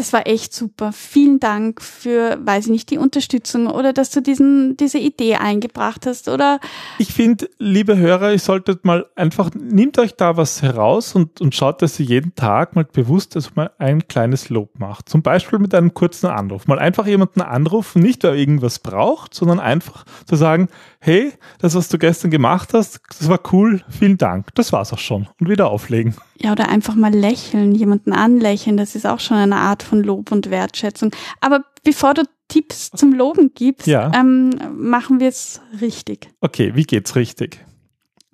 das 0.00 0.14
war 0.14 0.26
echt 0.26 0.54
super. 0.54 0.92
Vielen 0.92 1.40
Dank 1.40 1.82
für, 1.82 2.38
weiß 2.42 2.64
ich 2.64 2.70
nicht, 2.70 2.90
die 2.90 2.96
Unterstützung 2.96 3.66
oder 3.66 3.92
dass 3.92 4.10
du 4.10 4.22
diesen, 4.22 4.78
diese 4.78 4.98
Idee 4.98 5.34
eingebracht 5.34 6.06
hast 6.06 6.28
oder. 6.28 6.58
Ich 6.98 7.12
finde, 7.12 7.50
liebe 7.58 7.98
Hörer, 7.98 8.32
ihr 8.32 8.38
solltet 8.38 8.86
mal 8.86 9.06
einfach, 9.14 9.50
nehmt 9.54 9.98
euch 9.98 10.16
da 10.16 10.38
was 10.38 10.62
heraus 10.62 11.14
und, 11.14 11.42
und 11.42 11.54
schaut, 11.54 11.82
dass 11.82 12.00
ihr 12.00 12.06
jeden 12.06 12.34
Tag 12.34 12.76
mal 12.76 12.86
bewusst 12.86 13.36
also 13.36 13.50
mal 13.56 13.72
ein 13.76 14.08
kleines 14.08 14.48
Lob 14.48 14.78
macht. 14.78 15.10
Zum 15.10 15.20
Beispiel 15.20 15.58
mit 15.58 15.74
einem 15.74 15.92
kurzen 15.92 16.28
Anruf. 16.28 16.66
Mal 16.66 16.78
einfach 16.78 17.06
jemanden 17.06 17.42
anrufen, 17.42 18.00
nicht 18.00 18.24
weil 18.24 18.38
irgendwas 18.38 18.78
braucht, 18.78 19.34
sondern 19.34 19.60
einfach 19.60 20.06
zu 20.24 20.36
sagen, 20.36 20.68
hey, 21.00 21.30
das, 21.58 21.74
was 21.74 21.90
du 21.90 21.98
gestern 21.98 22.30
gemacht 22.30 22.72
hast, 22.72 23.02
das 23.18 23.28
war 23.28 23.40
cool, 23.52 23.82
vielen 23.90 24.16
Dank. 24.16 24.54
Das 24.54 24.72
war's 24.72 24.94
auch 24.94 24.98
schon. 24.98 25.28
Und 25.38 25.50
wieder 25.50 25.68
auflegen. 25.70 26.14
Ja, 26.42 26.52
oder 26.52 26.68
einfach 26.70 26.94
mal 26.94 27.12
lächeln, 27.12 27.74
jemanden 27.74 28.12
anlächeln, 28.12 28.78
das 28.78 28.94
ist 28.94 29.06
auch 29.06 29.20
schon 29.20 29.36
eine 29.36 29.56
Art 29.56 29.82
von 29.82 30.02
Lob 30.02 30.32
und 30.32 30.50
Wertschätzung. 30.50 31.10
Aber 31.40 31.64
bevor 31.84 32.14
du 32.14 32.22
Tipps 32.48 32.90
zum 32.90 33.12
Loben 33.12 33.52
gibst, 33.54 33.86
ja. 33.86 34.10
ähm, 34.14 34.50
machen 34.74 35.20
wir 35.20 35.28
es 35.28 35.60
richtig. 35.80 36.28
Okay, 36.40 36.72
wie 36.74 36.84
geht's 36.84 37.14
richtig? 37.14 37.64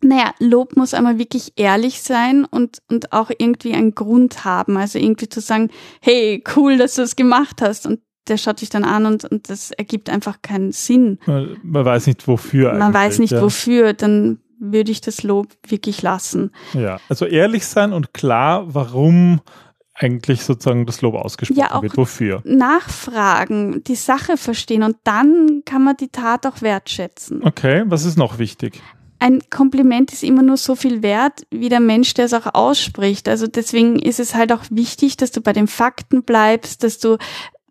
Naja, 0.02 0.32
Lob 0.38 0.76
muss 0.76 0.94
einmal 0.94 1.18
wirklich 1.18 1.54
ehrlich 1.56 2.00
sein 2.02 2.44
und, 2.44 2.78
und 2.88 3.12
auch 3.12 3.30
irgendwie 3.36 3.75
einen 3.75 3.94
Grund 3.94 4.44
haben. 4.44 4.76
Also 4.76 4.98
irgendwie 4.98 5.28
zu 5.28 5.40
sagen, 5.40 5.70
hey, 6.00 6.44
cool, 6.54 6.76
dass 6.76 6.94
du 6.94 7.02
es 7.02 7.16
gemacht 7.16 7.60
hast. 7.60 7.86
Und 7.86 8.00
der 8.28 8.36
schaut 8.36 8.60
dich 8.60 8.68
dann 8.68 8.84
an 8.84 9.06
und, 9.06 9.25
und 9.25 9.48
das 9.50 9.70
ergibt 9.70 10.10
einfach 10.10 10.42
keinen 10.42 10.72
Sinn. 10.72 11.18
Man, 11.26 11.56
man 11.62 11.84
weiß 11.84 12.06
nicht 12.06 12.26
wofür. 12.26 12.75
Man 12.75 12.92
weiß 12.92 13.18
nicht 13.18 13.32
ja. 13.32 13.42
wofür, 13.42 13.92
dann 13.92 14.38
würde 14.58 14.90
ich 14.90 15.00
das 15.00 15.22
Lob 15.22 15.48
wirklich 15.66 16.02
lassen. 16.02 16.50
Ja, 16.72 16.98
also 17.08 17.26
ehrlich 17.26 17.66
sein 17.66 17.92
und 17.92 18.14
klar, 18.14 18.75
warum 18.75 19.40
eigentlich 19.98 20.42
sozusagen 20.42 20.86
das 20.86 21.00
Lob 21.00 21.14
ausgesprochen 21.14 21.58
ja, 21.58 21.82
wird, 21.82 21.96
wofür. 21.96 22.42
Nachfragen, 22.44 23.82
die 23.84 23.94
Sache 23.94 24.36
verstehen 24.36 24.82
und 24.82 24.96
dann 25.04 25.62
kann 25.64 25.82
man 25.82 25.96
die 25.96 26.08
Tat 26.08 26.46
auch 26.46 26.60
wertschätzen. 26.60 27.42
Okay, 27.42 27.84
was 27.86 28.04
ist 28.04 28.18
noch 28.18 28.38
wichtig? 28.38 28.82
Ein 29.18 29.40
Kompliment 29.48 30.12
ist 30.12 30.22
immer 30.22 30.42
nur 30.42 30.58
so 30.58 30.75
viel 30.75 31.02
wert, 31.02 31.46
wie 31.50 31.70
der 31.70 31.80
Mensch, 31.80 32.12
der 32.12 32.26
es 32.26 32.34
auch 32.34 32.52
ausspricht. 32.52 33.30
Also 33.30 33.46
deswegen 33.46 33.98
ist 33.98 34.20
es 34.20 34.34
halt 34.34 34.52
auch 34.52 34.64
wichtig, 34.68 35.16
dass 35.16 35.30
du 35.30 35.40
bei 35.40 35.54
den 35.54 35.68
Fakten 35.68 36.22
bleibst, 36.22 36.84
dass 36.84 36.98
du 36.98 37.16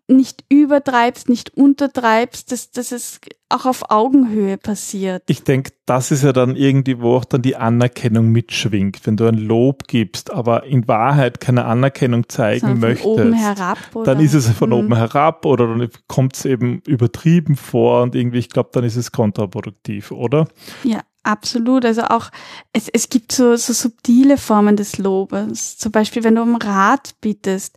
nicht 0.08 0.44
übertreibst, 0.48 1.28
nicht 1.28 1.56
untertreibst, 1.56 2.52
dass, 2.52 2.70
dass 2.70 2.92
es 2.92 3.20
auch 3.48 3.66
auf 3.66 3.90
Augenhöhe 3.90 4.56
passiert. 4.56 5.22
Ich 5.26 5.42
denke, 5.42 5.72
das 5.84 6.10
ist 6.10 6.22
ja 6.22 6.32
dann 6.32 6.56
irgendwie, 6.56 7.00
wo 7.00 7.16
auch 7.16 7.24
dann 7.24 7.42
die 7.42 7.56
Anerkennung 7.56 8.28
mitschwingt, 8.28 9.04
wenn 9.04 9.16
du 9.16 9.26
ein 9.26 9.38
Lob 9.38 9.86
gibst, 9.88 10.32
aber 10.32 10.64
in 10.64 10.86
Wahrheit 10.88 11.40
keine 11.40 11.64
Anerkennung 11.64 12.28
zeigen 12.28 12.68
von 12.68 12.80
möchtest. 12.80 13.06
Oben 13.06 13.32
herab, 13.32 13.78
oder? 13.94 14.14
Dann 14.14 14.24
ist 14.24 14.34
es 14.34 14.48
von 14.50 14.70
mhm. 14.70 14.76
oben 14.76 14.96
herab 14.96 15.44
oder 15.44 15.66
dann 15.68 15.88
kommt 16.06 16.36
es 16.36 16.44
eben 16.44 16.82
übertrieben 16.86 17.56
vor 17.56 18.02
und 18.02 18.14
irgendwie, 18.14 18.38
ich 18.38 18.50
glaube, 18.50 18.70
dann 18.72 18.84
ist 18.84 18.96
es 18.96 19.12
kontraproduktiv, 19.12 20.10
oder? 20.12 20.48
Ja, 20.84 21.00
Absolut. 21.26 21.84
Also 21.84 22.02
auch, 22.02 22.30
es, 22.72 22.88
es 22.88 23.08
gibt 23.08 23.32
so, 23.32 23.56
so 23.56 23.72
subtile 23.72 24.38
Formen 24.38 24.76
des 24.76 24.96
Lobes. 24.98 25.76
Zum 25.76 25.90
Beispiel, 25.90 26.22
wenn 26.22 26.36
du 26.36 26.42
um 26.42 26.54
Rat 26.54 27.16
bittest 27.20 27.76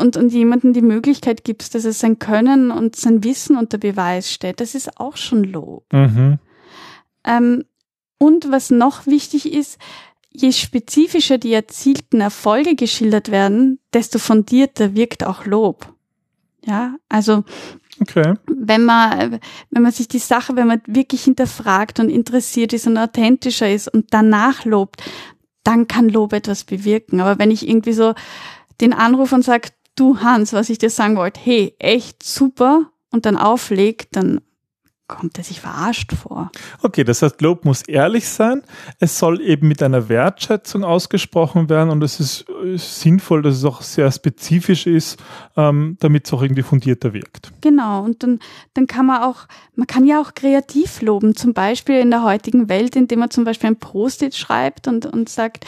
und, 0.00 0.16
und 0.16 0.32
jemandem 0.32 0.72
die 0.72 0.82
Möglichkeit 0.82 1.44
gibst, 1.44 1.74
dass 1.74 1.84
er 1.84 1.92
sein 1.92 2.18
Können 2.18 2.70
und 2.70 2.96
sein 2.96 3.24
Wissen 3.24 3.56
unter 3.56 3.78
Beweis 3.78 4.32
stellt, 4.32 4.60
das 4.60 4.74
ist 4.74 4.98
auch 5.00 5.16
schon 5.16 5.44
Lob. 5.44 5.84
Mhm. 5.92 6.38
Ähm, 7.24 7.64
Und 8.18 8.50
was 8.50 8.70
noch 8.70 9.06
wichtig 9.06 9.52
ist, 9.52 9.78
je 10.30 10.52
spezifischer 10.52 11.38
die 11.38 11.52
erzielten 11.52 12.20
Erfolge 12.20 12.74
geschildert 12.74 13.30
werden, 13.30 13.78
desto 13.92 14.18
fundierter 14.18 14.94
wirkt 14.94 15.24
auch 15.24 15.44
Lob. 15.46 15.94
Ja, 16.64 16.96
also 17.08 17.44
okay. 18.00 18.34
wenn 18.46 18.84
man, 18.84 19.40
wenn 19.70 19.82
man 19.82 19.92
sich 19.92 20.08
die 20.08 20.18
Sache, 20.18 20.56
wenn 20.56 20.66
man 20.66 20.80
wirklich 20.86 21.24
hinterfragt 21.24 22.00
und 22.00 22.08
interessiert 22.08 22.72
ist 22.72 22.86
und 22.86 22.98
authentischer 22.98 23.70
ist 23.70 23.88
und 23.88 24.06
danach 24.10 24.64
lobt, 24.64 25.02
dann 25.62 25.86
kann 25.88 26.08
Lob 26.08 26.32
etwas 26.32 26.64
bewirken. 26.64 27.20
Aber 27.20 27.38
wenn 27.38 27.50
ich 27.50 27.68
irgendwie 27.68 27.92
so 27.92 28.14
den 28.80 28.92
Anruf 28.92 29.32
und 29.32 29.44
sage, 29.44 29.68
du 29.94 30.20
Hans, 30.20 30.52
was 30.52 30.70
ich 30.70 30.78
dir 30.78 30.90
sagen 30.90 31.16
wollte, 31.16 31.40
hey, 31.42 31.74
echt 31.78 32.22
super, 32.22 32.90
und 33.10 33.26
dann 33.26 33.36
auflegt, 33.36 34.14
dann 34.14 34.40
kommt 35.08 35.38
er 35.38 35.44
sich 35.44 35.60
verarscht 35.60 36.12
vor. 36.12 36.50
Okay, 36.82 37.04
das 37.04 37.22
heißt, 37.22 37.40
Lob 37.40 37.64
muss 37.64 37.82
ehrlich 37.82 38.28
sein. 38.28 38.62
Es 38.98 39.18
soll 39.18 39.40
eben 39.40 39.68
mit 39.68 39.80
einer 39.80 40.08
Wertschätzung 40.08 40.82
ausgesprochen 40.82 41.68
werden 41.68 41.90
und 41.90 42.02
es 42.02 42.18
ist, 42.18 42.46
ist 42.64 43.00
sinnvoll, 43.00 43.42
dass 43.42 43.54
es 43.54 43.64
auch 43.64 43.82
sehr 43.82 44.10
spezifisch 44.10 44.86
ist, 44.86 45.22
ähm, 45.56 45.96
damit 46.00 46.26
es 46.26 46.32
auch 46.32 46.42
irgendwie 46.42 46.64
fundierter 46.64 47.12
wirkt. 47.12 47.52
Genau, 47.60 48.02
und 48.02 48.24
dann, 48.24 48.40
dann 48.74 48.88
kann 48.88 49.06
man 49.06 49.22
auch, 49.22 49.46
man 49.76 49.86
kann 49.86 50.06
ja 50.06 50.20
auch 50.20 50.34
kreativ 50.34 51.00
loben, 51.02 51.36
zum 51.36 51.54
Beispiel 51.54 52.00
in 52.00 52.10
der 52.10 52.24
heutigen 52.24 52.68
Welt, 52.68 52.96
indem 52.96 53.20
man 53.20 53.30
zum 53.30 53.44
Beispiel 53.44 53.70
ein 53.70 53.78
Post-it 53.78 54.34
schreibt 54.34 54.88
und, 54.88 55.06
und 55.06 55.28
sagt, 55.28 55.66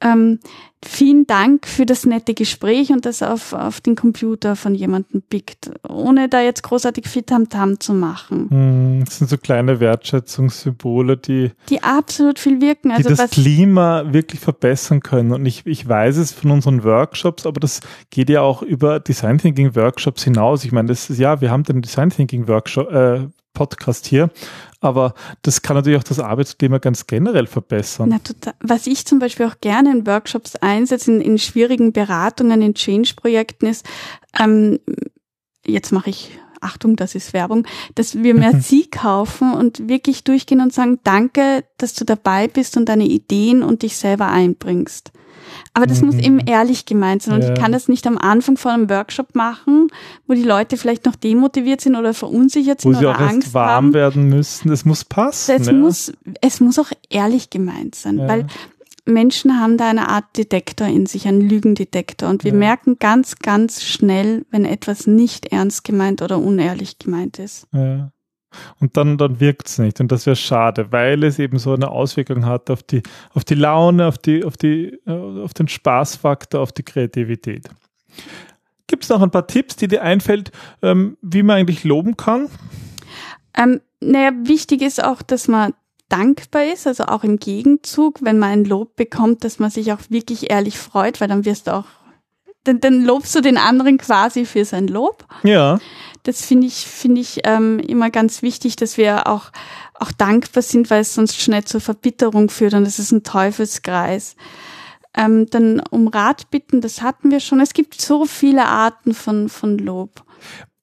ähm, 0.00 0.40
vielen 0.84 1.26
Dank 1.26 1.66
für 1.66 1.86
das 1.86 2.04
nette 2.04 2.34
Gespräch 2.34 2.90
und 2.90 3.06
das 3.06 3.22
auf, 3.22 3.52
auf 3.52 3.80
den 3.80 3.96
Computer 3.96 4.54
von 4.54 4.74
jemandem 4.74 5.22
pickt, 5.22 5.70
ohne 5.88 6.28
da 6.28 6.40
jetzt 6.42 6.62
großartig 6.62 7.08
viel 7.08 7.22
Tamtam 7.22 7.80
zu 7.80 7.94
machen. 7.94 8.48
Hm, 8.50 9.04
das 9.04 9.18
sind 9.18 9.30
so 9.30 9.38
kleine 9.38 9.80
Wertschätzungssymbole, 9.80 11.16
die, 11.16 11.52
die 11.70 11.82
absolut 11.82 12.38
viel 12.38 12.60
wirken. 12.60 12.90
Also 12.90 13.08
die 13.08 13.14
das 13.14 13.30
Klima 13.30 14.12
wirklich 14.12 14.40
verbessern 14.40 15.00
können. 15.00 15.32
Und 15.32 15.46
ich, 15.46 15.66
ich 15.66 15.88
weiß 15.88 16.18
es 16.18 16.32
von 16.32 16.50
unseren 16.50 16.84
Workshops, 16.84 17.46
aber 17.46 17.60
das 17.60 17.80
geht 18.10 18.28
ja 18.28 18.42
auch 18.42 18.62
über 18.62 19.00
Design 19.00 19.38
Thinking 19.38 19.74
Workshops 19.74 20.24
hinaus. 20.24 20.64
Ich 20.64 20.72
meine, 20.72 20.88
das 20.88 21.08
ist 21.08 21.18
ja, 21.18 21.40
wir 21.40 21.50
haben 21.50 21.64
den 21.64 21.82
Design 21.82 22.10
Thinking 22.10 22.48
Workshop, 22.48 22.92
äh, 22.92 23.28
Podcast 23.56 24.06
hier. 24.06 24.30
Aber 24.80 25.14
das 25.42 25.62
kann 25.62 25.74
natürlich 25.74 25.98
auch 25.98 26.04
das 26.04 26.20
Arbeitsklima 26.20 26.78
ganz 26.78 27.08
generell 27.08 27.48
verbessern. 27.48 28.10
Na, 28.10 28.18
total. 28.20 28.54
Was 28.60 28.86
ich 28.86 29.06
zum 29.06 29.18
Beispiel 29.18 29.46
auch 29.46 29.60
gerne 29.60 29.90
in 29.90 30.06
Workshops 30.06 30.54
einsetze, 30.56 31.10
in, 31.10 31.20
in 31.20 31.38
schwierigen 31.38 31.92
Beratungen, 31.92 32.62
in 32.62 32.74
Change-Projekten 32.74 33.66
ist, 33.66 33.84
ähm, 34.38 34.78
jetzt 35.66 35.90
mache 35.90 36.10
ich 36.10 36.38
Achtung, 36.60 36.96
das 36.96 37.14
ist 37.14 37.32
Werbung, 37.32 37.66
dass 37.94 38.22
wir 38.22 38.34
mehr 38.34 38.52
Sie 38.60 38.86
kaufen 38.86 39.52
und 39.52 39.88
wirklich 39.88 40.24
durchgehen 40.24 40.60
und 40.60 40.72
sagen, 40.72 40.98
danke, 41.04 41.64
dass 41.78 41.94
du 41.94 42.04
dabei 42.04 42.48
bist 42.48 42.76
und 42.76 42.88
deine 42.88 43.06
Ideen 43.06 43.62
und 43.62 43.82
dich 43.82 43.96
selber 43.96 44.28
einbringst. 44.28 45.12
Aber 45.74 45.86
das 45.86 46.00
mhm. 46.00 46.06
muss 46.06 46.16
eben 46.16 46.38
ehrlich 46.40 46.86
gemeint 46.86 47.22
sein. 47.22 47.34
Und 47.34 47.42
ja. 47.42 47.52
ich 47.52 47.60
kann 47.60 47.72
das 47.72 47.88
nicht 47.88 48.06
am 48.06 48.18
Anfang 48.18 48.56
von 48.56 48.72
einem 48.72 48.90
Workshop 48.90 49.34
machen, 49.34 49.88
wo 50.26 50.34
die 50.34 50.42
Leute 50.42 50.76
vielleicht 50.76 51.04
noch 51.04 51.16
demotiviert 51.16 51.80
sind 51.80 51.96
oder 51.96 52.14
verunsichert 52.14 52.80
sind 52.80 52.94
wo 52.94 52.98
sie 52.98 53.06
oder 53.06 53.16
auch 53.16 53.20
Angst 53.20 53.54
warm 53.54 53.86
haben. 53.86 53.94
werden 53.94 54.28
müssen. 54.28 54.72
Es 54.72 54.84
muss 54.84 55.04
passen. 55.04 55.56
Es, 55.60 55.66
ja. 55.66 55.72
muss, 55.72 56.12
es 56.40 56.60
muss 56.60 56.78
auch 56.78 56.90
ehrlich 57.10 57.50
gemeint 57.50 57.94
sein, 57.94 58.18
ja. 58.18 58.28
weil 58.28 58.46
Menschen 59.06 59.60
haben 59.60 59.78
da 59.78 59.88
eine 59.88 60.08
Art 60.08 60.36
Detektor 60.36 60.86
in 60.86 61.06
sich, 61.06 61.26
einen 61.26 61.40
Lügendetektor. 61.40 62.28
Und 62.28 62.44
wir 62.44 62.52
merken 62.52 62.98
ganz, 62.98 63.36
ganz 63.36 63.82
schnell, 63.84 64.44
wenn 64.50 64.64
etwas 64.64 65.06
nicht 65.06 65.46
ernst 65.46 65.84
gemeint 65.84 66.22
oder 66.22 66.38
unehrlich 66.38 66.98
gemeint 66.98 67.38
ist. 67.38 67.66
Ja 67.72 68.10
und 68.80 68.96
dann, 68.96 69.18
dann 69.18 69.40
wirkt 69.40 69.68
es 69.68 69.78
nicht. 69.78 70.00
Und 70.00 70.12
das 70.12 70.26
wäre 70.26 70.36
schade, 70.36 70.92
weil 70.92 71.24
es 71.24 71.38
eben 71.38 71.58
so 71.58 71.74
eine 71.74 71.90
Auswirkung 71.90 72.46
hat 72.46 72.70
auf 72.70 72.82
die, 72.82 73.02
auf 73.32 73.44
die 73.44 73.54
Laune, 73.54 74.06
auf, 74.06 74.18
die, 74.18 74.44
auf, 74.44 74.56
die, 74.56 74.98
äh, 75.06 75.42
auf 75.42 75.54
den 75.54 75.68
Spaßfaktor, 75.68 76.60
auf 76.60 76.72
die 76.72 76.82
Kreativität. 76.82 77.68
Gibt 78.86 79.02
es 79.02 79.08
noch 79.08 79.22
ein 79.22 79.30
paar 79.30 79.46
Tipps, 79.46 79.76
die 79.76 79.88
dir 79.88 80.02
einfällt, 80.02 80.52
ähm, 80.82 81.16
wie 81.22 81.42
man 81.42 81.56
eigentlich 81.56 81.84
loben 81.84 82.16
kann? 82.16 82.48
Ähm, 83.56 83.80
naja, 84.00 84.30
wichtig 84.44 84.82
ist 84.82 85.02
auch, 85.02 85.22
dass 85.22 85.48
man 85.48 85.72
dankbar 86.08 86.64
ist, 86.64 86.86
also 86.86 87.04
auch 87.04 87.24
im 87.24 87.38
Gegenzug, 87.38 88.18
wenn 88.22 88.38
man 88.38 88.50
ein 88.50 88.64
Lob 88.64 88.96
bekommt, 88.96 89.44
dass 89.44 89.58
man 89.58 89.70
sich 89.70 89.92
auch 89.92 90.00
wirklich 90.08 90.50
ehrlich 90.50 90.78
freut, 90.78 91.20
weil 91.20 91.28
dann 91.28 91.44
wirst 91.44 91.66
du 91.66 91.74
auch, 91.74 91.86
dann, 92.64 92.80
dann 92.80 93.04
lobst 93.04 93.34
du 93.34 93.40
den 93.40 93.58
anderen 93.58 93.98
quasi 93.98 94.44
für 94.44 94.64
sein 94.64 94.88
Lob. 94.88 95.24
Ja 95.42 95.78
das 96.26 96.44
finde 96.44 96.66
ich, 96.66 96.86
finde 96.86 97.20
ich 97.20 97.40
ähm, 97.44 97.78
immer 97.78 98.10
ganz 98.10 98.42
wichtig, 98.42 98.76
dass 98.76 98.96
wir 98.96 99.26
auch, 99.28 99.52
auch 99.94 100.12
dankbar 100.12 100.62
sind, 100.62 100.90
weil 100.90 101.02
es 101.02 101.14
sonst 101.14 101.40
schnell 101.40 101.64
zur 101.64 101.80
Verbitterung 101.80 102.50
führt 102.50 102.74
und 102.74 102.82
es 102.82 102.98
ist 102.98 103.12
ein 103.12 103.22
Teufelskreis. 103.22 104.36
Ähm, 105.14 105.46
dann 105.48 105.80
um 105.90 106.08
Rat 106.08 106.50
bitten, 106.50 106.80
das 106.80 107.00
hatten 107.00 107.30
wir 107.30 107.40
schon. 107.40 107.60
Es 107.60 107.72
gibt 107.72 108.00
so 108.00 108.26
viele 108.26 108.66
Arten 108.66 109.14
von, 109.14 109.48
von 109.48 109.78
Lob. 109.78 110.24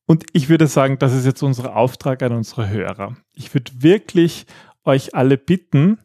Und 0.05 0.25
ich 0.33 0.49
würde 0.49 0.67
sagen, 0.67 0.97
das 0.97 1.13
ist 1.13 1.25
jetzt 1.25 1.43
unser 1.43 1.75
Auftrag 1.75 2.23
an 2.23 2.33
unsere 2.33 2.69
Hörer. 2.69 3.15
Ich 3.33 3.53
würde 3.53 3.71
wirklich 3.79 4.45
euch 4.85 5.15
alle 5.15 5.37
bitten, 5.37 5.99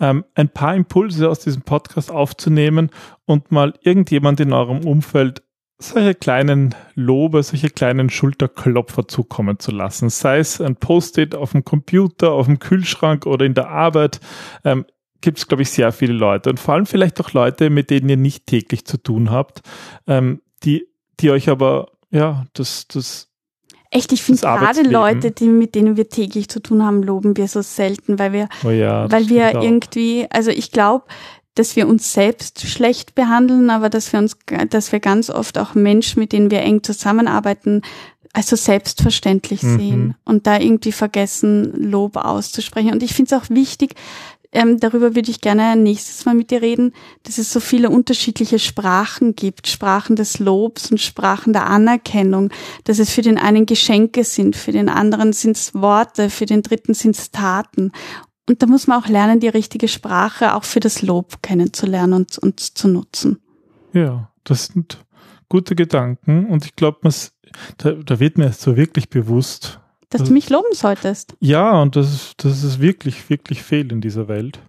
ähm, 0.00 0.24
ein 0.34 0.48
paar 0.48 0.74
Impulse 0.74 1.28
aus 1.28 1.40
diesem 1.40 1.62
Podcast 1.62 2.10
aufzunehmen 2.10 2.90
und 3.26 3.52
mal 3.52 3.74
irgendjemand 3.82 4.40
in 4.40 4.52
eurem 4.52 4.84
Umfeld 4.84 5.42
solche 5.78 6.14
kleinen 6.14 6.74
Lobe, 6.94 7.42
solche 7.42 7.68
kleinen 7.68 8.10
Schulterklopfer 8.10 9.08
zukommen 9.08 9.58
zu 9.58 9.70
lassen. 9.70 10.08
Sei 10.08 10.38
es 10.38 10.60
ein 10.60 10.76
Post-it 10.76 11.34
auf 11.34 11.52
dem 11.52 11.64
Computer, 11.64 12.32
auf 12.32 12.46
dem 12.46 12.58
Kühlschrank 12.58 13.26
oder 13.26 13.44
in 13.44 13.54
der 13.54 13.68
Arbeit. 13.68 14.20
Ähm, 14.64 14.86
gibt 15.20 15.38
es, 15.38 15.48
glaube 15.48 15.62
ich, 15.62 15.70
sehr 15.70 15.90
viele 15.90 16.12
Leute. 16.12 16.50
Und 16.50 16.60
vor 16.60 16.74
allem 16.74 16.86
vielleicht 16.86 17.20
auch 17.20 17.32
Leute, 17.32 17.70
mit 17.70 17.90
denen 17.90 18.08
ihr 18.08 18.16
nicht 18.16 18.46
täglich 18.46 18.84
zu 18.84 18.98
tun 18.98 19.30
habt, 19.30 19.62
ähm, 20.06 20.42
die, 20.64 20.86
die 21.20 21.30
euch 21.30 21.48
aber, 21.48 21.92
ja, 22.10 22.44
das, 22.52 22.86
das 22.88 23.33
Echt, 23.94 24.12
ich 24.12 24.24
finde 24.24 24.40
gerade 24.40 24.82
Leute, 24.82 25.30
die, 25.30 25.46
mit 25.46 25.76
denen 25.76 25.96
wir 25.96 26.08
täglich 26.08 26.48
zu 26.48 26.60
tun 26.60 26.84
haben, 26.84 27.04
loben 27.04 27.36
wir 27.36 27.46
so 27.46 27.62
selten, 27.62 28.18
weil 28.18 28.32
wir, 28.32 28.48
oh 28.64 28.70
ja, 28.70 29.08
weil 29.08 29.28
wir 29.28 29.54
irgendwie, 29.54 30.26
also 30.30 30.50
ich 30.50 30.72
glaube, 30.72 31.04
dass 31.54 31.76
wir 31.76 31.86
uns 31.86 32.12
selbst 32.12 32.60
schlecht 32.66 33.14
behandeln, 33.14 33.70
aber 33.70 33.88
dass 33.90 34.12
wir 34.12 34.18
uns, 34.18 34.36
dass 34.70 34.90
wir 34.90 34.98
ganz 34.98 35.30
oft 35.30 35.58
auch 35.58 35.76
Menschen, 35.76 36.18
mit 36.18 36.32
denen 36.32 36.50
wir 36.50 36.62
eng 36.62 36.82
zusammenarbeiten, 36.82 37.82
also 38.32 38.56
selbstverständlich 38.56 39.62
mhm. 39.62 39.78
sehen 39.78 40.14
und 40.24 40.48
da 40.48 40.58
irgendwie 40.58 40.90
vergessen, 40.90 41.72
Lob 41.90 42.16
auszusprechen. 42.16 42.90
Und 42.90 43.04
ich 43.04 43.14
finde 43.14 43.36
es 43.36 43.40
auch 43.40 43.48
wichtig, 43.48 43.94
ähm, 44.54 44.78
darüber 44.78 45.14
würde 45.14 45.30
ich 45.30 45.40
gerne 45.40 45.76
nächstes 45.76 46.24
Mal 46.24 46.34
mit 46.34 46.50
dir 46.50 46.62
reden, 46.62 46.92
dass 47.24 47.38
es 47.38 47.52
so 47.52 47.58
viele 47.60 47.90
unterschiedliche 47.90 48.58
Sprachen 48.58 49.34
gibt, 49.34 49.66
Sprachen 49.66 50.14
des 50.14 50.38
Lobs 50.38 50.90
und 50.90 51.00
Sprachen 51.00 51.52
der 51.52 51.66
Anerkennung, 51.66 52.50
dass 52.84 53.00
es 53.00 53.10
für 53.10 53.22
den 53.22 53.36
einen 53.36 53.66
Geschenke 53.66 54.22
sind, 54.22 54.54
für 54.54 54.72
den 54.72 54.88
anderen 54.88 55.32
sind 55.32 55.56
es 55.56 55.74
Worte, 55.74 56.30
für 56.30 56.46
den 56.46 56.62
dritten 56.62 56.94
sind 56.94 57.16
es 57.16 57.32
Taten. 57.32 57.90
Und 58.48 58.62
da 58.62 58.66
muss 58.66 58.86
man 58.86 59.02
auch 59.02 59.08
lernen, 59.08 59.40
die 59.40 59.48
richtige 59.48 59.88
Sprache 59.88 60.54
auch 60.54 60.64
für 60.64 60.80
das 60.80 61.02
Lob 61.02 61.42
kennenzulernen 61.42 62.12
und, 62.12 62.38
und 62.38 62.60
zu 62.60 62.88
nutzen. 62.88 63.40
Ja, 63.92 64.30
das 64.44 64.66
sind 64.66 65.04
gute 65.48 65.74
Gedanken 65.74 66.46
und 66.46 66.64
ich 66.64 66.76
glaube, 66.76 67.10
da, 67.78 67.92
da 67.92 68.20
wird 68.20 68.38
mir 68.38 68.52
so 68.52 68.76
wirklich 68.76 69.08
bewusst. 69.08 69.80
Dass, 70.14 70.20
dass 70.20 70.28
du 70.28 70.34
mich 70.34 70.48
loben 70.48 70.72
solltest. 70.72 71.34
Ja, 71.40 71.82
und 71.82 71.96
das 71.96 72.14
ist, 72.14 72.44
das 72.44 72.62
ist 72.62 72.80
wirklich, 72.80 73.28
wirklich 73.28 73.64
fehl 73.64 73.90
in 73.90 74.00
dieser 74.00 74.28
Welt. 74.28 74.60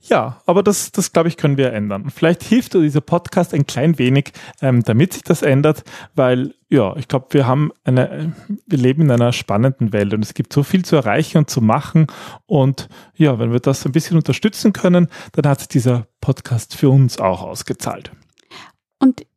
Ja, 0.00 0.42
aber 0.46 0.62
das, 0.62 0.92
das 0.92 1.12
glaube 1.12 1.28
ich, 1.28 1.36
können 1.36 1.56
wir 1.56 1.72
ändern. 1.72 2.10
Vielleicht 2.10 2.44
hilft 2.44 2.74
dieser 2.74 3.00
Podcast 3.00 3.52
ein 3.52 3.66
klein 3.66 3.98
wenig, 3.98 4.32
ähm, 4.62 4.84
damit 4.84 5.14
sich 5.14 5.24
das 5.24 5.42
ändert, 5.42 5.82
weil 6.14 6.54
ja, 6.68 6.94
ich 6.96 7.08
glaube, 7.08 7.26
wir 7.30 7.48
haben 7.48 7.72
eine, 7.82 8.32
wir 8.66 8.78
leben 8.78 9.02
in 9.02 9.10
einer 9.10 9.32
spannenden 9.32 9.92
Welt 9.92 10.14
und 10.14 10.22
es 10.22 10.34
gibt 10.34 10.52
so 10.52 10.62
viel 10.62 10.84
zu 10.84 10.94
erreichen 10.94 11.38
und 11.38 11.50
zu 11.50 11.60
machen. 11.60 12.06
Und 12.46 12.88
ja, 13.16 13.40
wenn 13.40 13.50
wir 13.50 13.60
das 13.60 13.84
ein 13.86 13.92
bisschen 13.92 14.16
unterstützen 14.16 14.72
können, 14.72 15.08
dann 15.32 15.50
hat 15.50 15.58
sich 15.58 15.68
dieser 15.68 16.06
Podcast 16.20 16.76
für 16.76 16.90
uns 16.90 17.18
auch 17.18 17.42
ausgezahlt. 17.42 18.12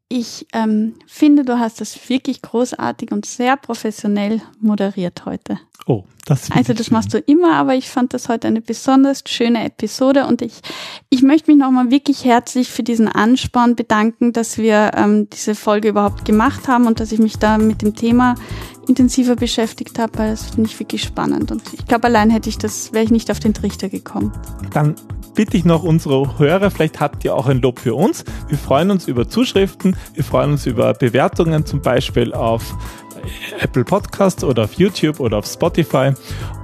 Ich 0.10 0.48
ähm, 0.54 0.96
finde, 1.06 1.43
du 1.43 1.60
hast 1.60 1.82
das 1.82 2.10
wirklich 2.10 2.41
großartig 2.41 3.12
und 3.12 3.26
sehr 3.26 3.58
professionell 3.58 4.41
moderiert 4.60 5.26
heute. 5.26 5.60
Oh, 5.85 6.03
das 6.25 6.51
Also 6.51 6.73
das 6.73 6.87
schön. 6.87 6.93
machst 6.95 7.13
du 7.13 7.19
immer, 7.19 7.55
aber 7.55 7.75
ich 7.75 7.89
fand 7.89 8.13
das 8.13 8.27
heute 8.27 8.47
eine 8.47 8.61
besonders 8.61 9.23
schöne 9.25 9.63
Episode 9.63 10.25
und 10.27 10.41
ich, 10.41 10.59
ich 11.09 11.21
möchte 11.21 11.49
mich 11.49 11.59
nochmal 11.59 11.91
wirklich 11.91 12.25
herzlich 12.25 12.69
für 12.69 12.83
diesen 12.83 13.07
Ansporn 13.07 13.75
bedanken, 13.75 14.33
dass 14.33 14.57
wir 14.57 14.91
ähm, 14.95 15.29
diese 15.29 15.55
Folge 15.55 15.89
überhaupt 15.89 16.25
gemacht 16.25 16.67
haben 16.67 16.87
und 16.87 16.99
dass 16.99 17.11
ich 17.11 17.19
mich 17.19 17.37
da 17.37 17.57
mit 17.57 17.81
dem 17.81 17.95
Thema 17.95 18.35
intensiver 18.87 19.35
beschäftigt 19.35 19.99
habe, 19.99 20.17
weil 20.17 20.31
das 20.31 20.45
finde 20.49 20.69
ich 20.69 20.79
wirklich 20.79 21.03
spannend. 21.03 21.51
Und 21.51 21.61
ich 21.73 21.85
glaube, 21.85 22.05
allein 22.05 22.29
hätte 22.29 22.49
ich 22.49 22.57
das, 22.57 22.93
wäre 22.93 23.03
ich 23.03 23.11
nicht 23.11 23.29
auf 23.31 23.39
den 23.39 23.53
Trichter 23.53 23.89
gekommen. 23.89 24.31
Dann 24.73 24.95
bitte 25.35 25.55
ich 25.57 25.65
noch 25.65 25.83
unsere 25.83 26.39
Hörer, 26.39 26.71
vielleicht 26.71 26.99
habt 26.99 27.23
ihr 27.23 27.35
auch 27.35 27.47
ein 27.47 27.61
Lob 27.61 27.79
für 27.79 27.95
uns. 27.95 28.23
Wir 28.47 28.57
freuen 28.57 28.91
uns 28.91 29.07
über 29.07 29.29
Zuschriften, 29.29 29.95
wir 30.13 30.23
freuen 30.23 30.51
uns 30.51 30.65
über 30.65 30.93
Bewertungen 30.93 31.65
zum 31.65 31.81
Beispiel 31.81 32.33
auf 32.33 32.75
Apple 33.60 33.84
Podcasts 33.84 34.43
oder 34.43 34.65
auf 34.65 34.73
YouTube 34.73 35.19
oder 35.19 35.38
auf 35.38 35.45
Spotify. 35.45 36.12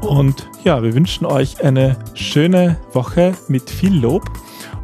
Und 0.02 0.50
ja, 0.64 0.82
wir 0.82 0.94
wünschen 0.94 1.26
euch 1.26 1.64
eine 1.64 1.98
schöne 2.14 2.78
Woche 2.94 3.34
mit 3.48 3.70
viel 3.70 3.94
Lob 3.96 4.24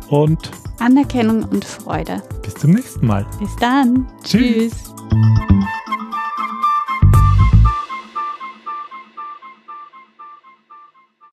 und 0.09 0.51
Anerkennung 0.79 1.43
und 1.43 1.65
Freude. 1.65 2.21
bis 2.41 2.53
zum 2.55 2.71
nächsten 2.71 3.05
Mal. 3.05 3.25
Bis 3.39 3.55
dann. 3.57 4.07
Tschüss. 4.23 4.71
Tschüss. 4.73 5.45